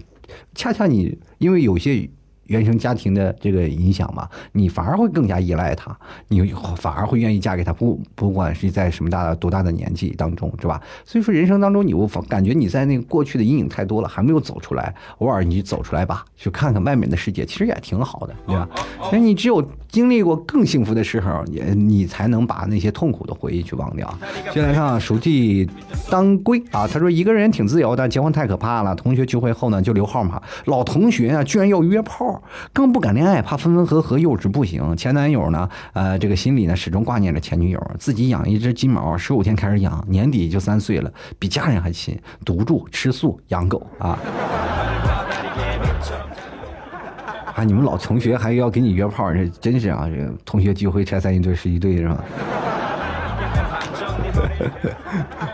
[0.55, 2.09] 恰恰你因为有些。
[2.49, 5.97] 原生家庭的这个影响嘛，你反而会更加依赖他，
[6.27, 6.41] 你
[6.75, 10.81] 反而会愿意嫁给他，不不管是在什么大多大的年纪当中，是吧？
[11.05, 14.93] 所以说人生当中，你我感觉你在那个过去的阴影太多了，还没有走出来。
[15.19, 18.67] 偶尔你走出来吧，去看看外面的世界，其实也挺好的，对吧？
[19.11, 24.07] 那你只有经历过更幸福的时候，你你才能把那些痛苦的回忆去忘掉。
[24.53, 25.67] 先来看熟记
[26.09, 28.95] 当归啊，他说一个人挺自由的，结婚太可怕了。
[28.95, 32.41] 同学聚会后呢，就留号码，老同学啊，居然要约炮。
[32.71, 34.95] 更不敢恋爱，怕分分合合，幼稚不行。
[34.95, 35.67] 前男友呢？
[35.93, 37.91] 呃，这个心里呢始终挂念着前女友。
[37.97, 42.17] 自己养一只金毛，十五天开始养，年底就三岁了，比家人还亲。
[42.45, 44.17] 独住，吃素，养狗啊！
[47.55, 50.07] 啊，你们老同学还要给你约炮，这真是啊！
[50.07, 52.23] 这同学聚会拆散一对是一对是吧？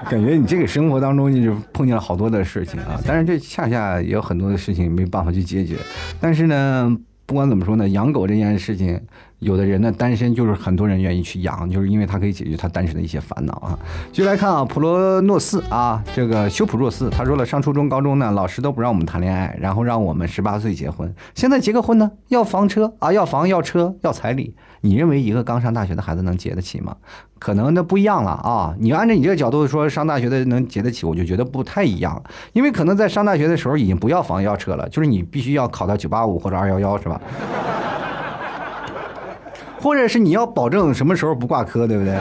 [0.10, 5.76] 感觉你这个生活当中，你就碰见了好多的事情啊，但是这恰恰也有很多的事情没办法去解决。
[6.20, 9.00] 但是呢，不管怎么说呢，养狗这件事情。
[9.46, 13.78] 有的人呢，单身就是很多人愿意去养，就是因为他可以解决他单身的一些烦恼啊。
[14.12, 21.14] 就来看啊，普罗诺斯啊，这个修普若斯，他说了，上初中、高中呢，老师都不让我们谈恋爱，然后让我们十八岁结婚。
[21.36, 24.56] 现在结个婚呢，要房车啊，要房要车要彩礼。
[24.82, 26.96] 你认为一个刚上大学的孩子能结得起吗？
[27.38, 28.74] 可能那不一样了啊。
[28.80, 32.20] 你按照你这个角度说，上大学的能结得起，我就觉得不太一样，
[32.54, 37.22] 因为可能在上大学的时候已经不要房要车了，就是你必须要考到九八五或者二幺幺，是吧？
[39.80, 42.18] 或者是你要保证什么时候不挂科，对不对？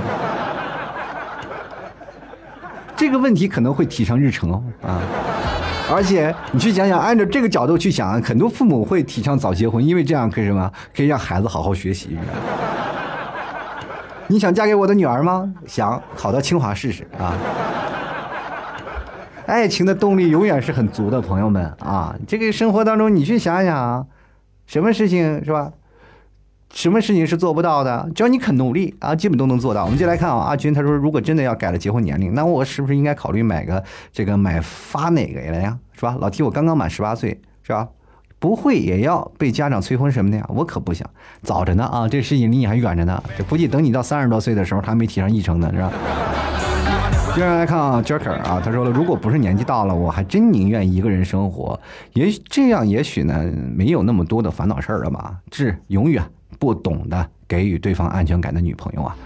[2.96, 5.00] 这个问题可能会提上日程哦啊！
[5.92, 10.70] 而且你去想想，按照这个角度去想，很多父母会提倡早结婚，因为这样可以什么？
[10.96, 12.16] 可以让孩子好好学习。
[14.28, 15.52] 你想嫁给我的女儿吗？
[15.66, 17.34] 想，考到清华试试啊！
[19.46, 22.14] 爱情的动力永远是很足的，朋友们啊！
[22.26, 24.06] 这个生活当中，你去想想，
[24.66, 25.70] 什么事情是吧？
[26.74, 28.10] 什么事情是做不到的？
[28.16, 29.84] 只要你肯努力啊，基本都能做到。
[29.84, 35.78] 我们就来看啊，阿军他说，如果真的要改了结婚年龄，那我是不是应该考虑买个这个买发哪个了呀？
[35.94, 36.16] 是吧？
[36.20, 37.88] 老提我刚刚满十八岁，是吧？
[38.40, 40.44] 不会也要被家长催婚什么的呀？
[40.48, 41.08] 我可不想，
[41.42, 43.22] 早着呢啊，这事情离你还远着呢。
[43.38, 45.92] 这估计等你到三十多岁的时候，他还没提上议程呢，是吧？
[47.36, 51.80] 接下来看啊，Joker 啊，他说了，如果不是年纪大了，我还真宁愿一个人生活，
[52.14, 53.44] 也许这样也许呢，
[53.76, 55.36] 没有那么多的烦恼事儿了吧？
[55.52, 56.22] 是永远。
[56.58, 59.16] 不懂得给予对方安全感的女朋友啊！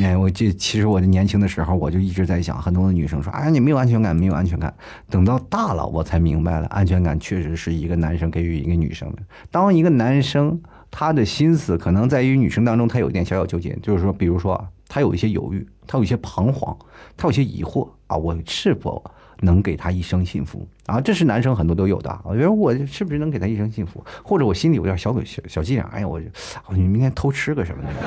[0.00, 4.72] 哎，我这其实我年轻的时候，我就一直在想，很多的女生说：“哎，你没有安全感，没有安全感。”
[5.10, 9.18] 等到大了，我才明白了，安全感确实是一个男生给予一个女生的。
[9.50, 10.60] 当一个男生
[10.92, 16.76] 他的心思可能在于女生当中，他有一点小小纠结，就是说，比如说他有一些犹豫，他有一些彷徨，
[17.16, 19.02] 他有些疑惑啊，我是否？
[19.40, 22.20] 能给他一生幸福啊，这是男生很多都有的。
[22.24, 24.04] 我觉得我是不是能给他一生幸福？
[24.22, 26.20] 或者我心里有点小鬼小小伎俩，哎呀，我
[26.70, 27.88] 你明天偷吃个什么的。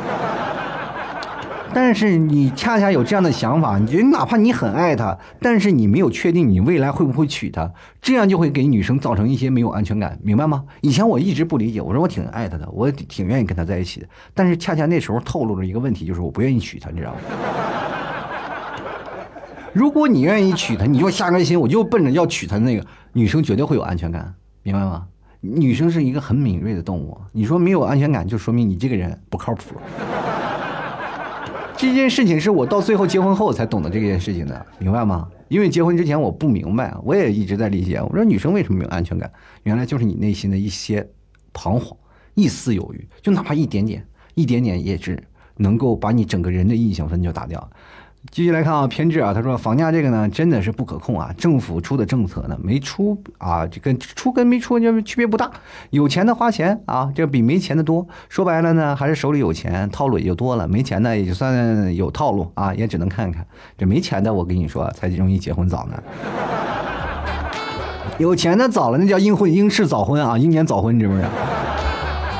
[1.75, 10.65] 但是你恰恰有这样的想法，你觉得哪怕你很爱他，但是你没有确定你未来会不会娶她，这样就会给女生造成一些没有安全感，明白吗？
[10.81, 17.17] 以前我一直不理解，我说我挺爱她的，我挺愿意跟她在一起的，但是恰恰那时候透露了一个问题，就是我不愿意娶她，你知道吗？
[19.73, 25.07] 如果你愿意娶她，你就下个心，我就奔着要娶她那个女生，绝对会有安全感，明白吗？
[25.41, 29.75] 女生是一个很敏锐的动物，你说没有安全感，就说明你这个人不靠谱。
[31.75, 35.27] 这件事情是我到最后结婚后才懂得这件事情的，明白吗？
[35.49, 37.99] 因为结婚之前我不明白，我也一直在理解。
[38.01, 39.29] 我说女生为什么没有安全感？
[39.63, 41.05] 原来就是你内心的一些
[41.51, 41.97] 彷徨、
[42.35, 44.05] 一丝犹豫，就哪怕一点点、
[44.35, 45.21] 一点点，也是
[45.57, 47.69] 能够把你整个人的印象分就打掉。
[48.31, 55.51] 继续来看啊，偏执啊，他说房价这个呢真的是不可控啊，政府出的政策呢没出啊，这跟出跟没出就区别不大。
[55.91, 58.07] 有钱的花钱啊，这比没钱的多。
[58.29, 60.67] 说白了呢，还是手里有钱，套路也就多了。
[60.67, 63.45] 没钱的也就算有套路啊，也只能看看。
[63.77, 66.01] 这没钱的，我跟你说才容易结婚早呢。
[68.19, 71.27] 有钱的早了，那叫英婚英式早婚啊，英年早婚，你知不知道？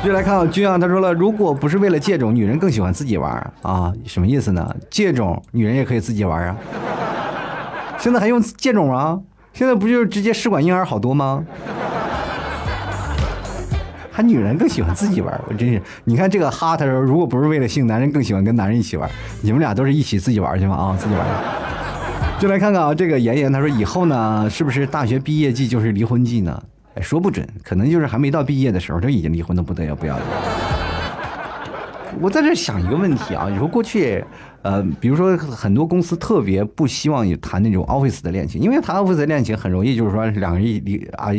[0.03, 3.31] 就来看啊，君啊，他说了，如果不是为了借种，女人更喜欢自己玩
[3.61, 4.75] 啊，什么意思呢？
[4.89, 6.57] 借种，女人也可以自己玩啊。
[7.97, 9.17] 现在还用借种啊？
[9.53, 11.45] 现在不就是直接试管婴儿好多吗？
[14.11, 19.09] 还女人更喜欢自己玩，我真是，你看这个哈，他说，如果不是为了性，男人更喜欢跟男人一起玩。
[19.41, 20.75] 你们俩都是一起自己玩去吗？
[20.75, 21.25] 啊，自己玩。
[22.39, 26.61] 就来看看啊，这个妍妍，他说以后呢，是不是大学毕业季就是离婚季呢？
[26.95, 30.21] 哎，说不准，可能就是还没到毕业的时候，就已经离婚的不得要不要的。
[32.21, 34.23] 我在这想一个问题啊，你说过去，
[34.61, 41.33] 呃，比如说很多公司特别不希望你谈那种 office 的恋情，因为谈 office 的恋情很容易就是说两个人一离啊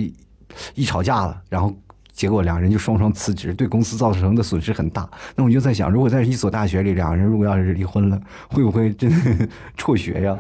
[0.75, 1.73] 一吵架了，然后
[2.13, 5.09] 结果两人就双双辞职，对公司造成的损失很大。
[5.37, 9.49] 那我就在想，如果在一所大学里，两个人如果要是离婚了，会不会真的
[9.79, 10.37] 辍学呀？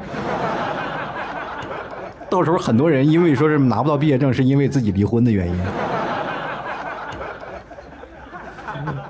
[2.34, 5.54] 到时候很多人因为说是拿不到毕业证，是因为自己离婚的原因。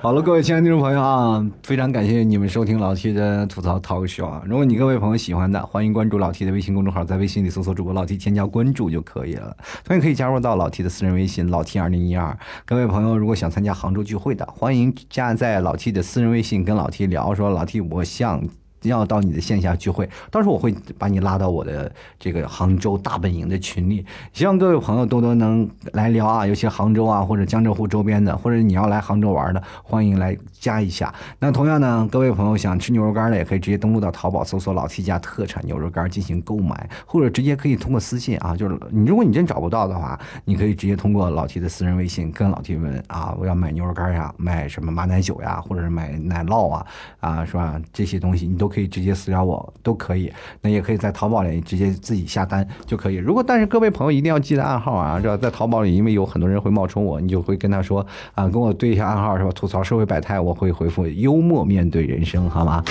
[0.03, 4.43] 好了，各位亲爱的听众朋友啊，非常感谢你们收听老 T 的吐槽 talk show 啊！
[4.45, 9.57] 如果你各位朋友喜欢的，欢迎关注老 T 的微信公众号，在微信里搜索主播老 T，添加关注就可以了。
[9.87, 12.37] 同样可以加入到老 T 的私人微信老 T 二零一二。
[12.67, 18.47] 各位朋友，如果想参加杭州聚会的，欢迎加在老 T 的私人微信跟老 T 聊，说老 T 我想。
[18.89, 31.13] 要到你的线下聚会，到时候我会把你拉到我的这个杭州大本营的群里，希望各位朋友多多能来聊啊，尤其杭州啊或者江浙沪周边的，或者你要来杭州玩的，欢迎来加一下。
[31.39, 46.87] 那同样呢，各位朋友想吃牛肉干的，也可以直接登录到淘宝搜索老 T 家特产牛肉干进行购买，或者直接可以通过私信啊，就是你如果你真找不到的话，你可以直接通过老 T 的私人微信跟老 T 问啊，我要买牛肉干呀，买什么马奶酒呀，或者是买奶酪啊，
[47.21, 47.81] 啊是吧？
[47.91, 48.74] 这些东西你都。
[48.75, 53.15] 可以直接私聊我都可以，那也可以在淘宝里直接自己下单就可以。
[53.15, 58.05] 如果但是各位朋友一定要记得暗号啊，这在淘宝里，因为有很多人会冒充我，你就会跟他说
[58.35, 59.51] 啊，跟我对一下暗号是吧？
[59.55, 62.83] 吐槽社会百态，我会回复幽默面对人生，好吗？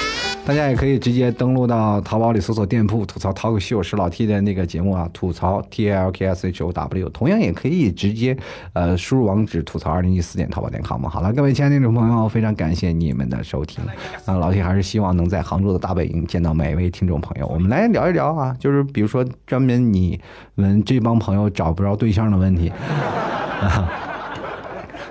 [0.45, 8.37] 大家也可以直接登录到淘宝里搜索店铺吐槽 talk show 是老 T 的那个节目啊，吐槽 T L K S H O W，同样也可以直接
[8.73, 13.83] 呃输入网址吐槽二零一四点淘宝点 com 好了，各位亲爱的听众朋友，非常感谢你们的收听
[14.25, 15.72] 啊，老 T 还是希望能在杭州。
[15.77, 20.19] 大本营见到每一位听众朋友，我们来聊一聊啊，就是比如说专门你
[20.55, 22.71] 们这帮朋友找不着对象的问题。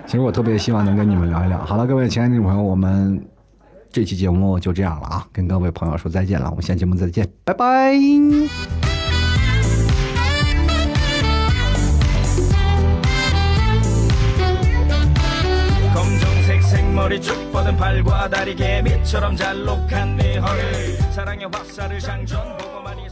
[0.07, 1.59] 其实我特别希望能跟你们聊一聊。
[1.59, 3.25] 好了，各位亲爱的朋友，我们
[3.91, 8.92] 这期节目就这样了啊，跟各位朋友说再见了，我们下期节目再见，拜拜。
[18.03, 23.12] 팔과 다리 개미처럼 잘록한 네 허리 사랑의 화살을 장전 보고만 있어도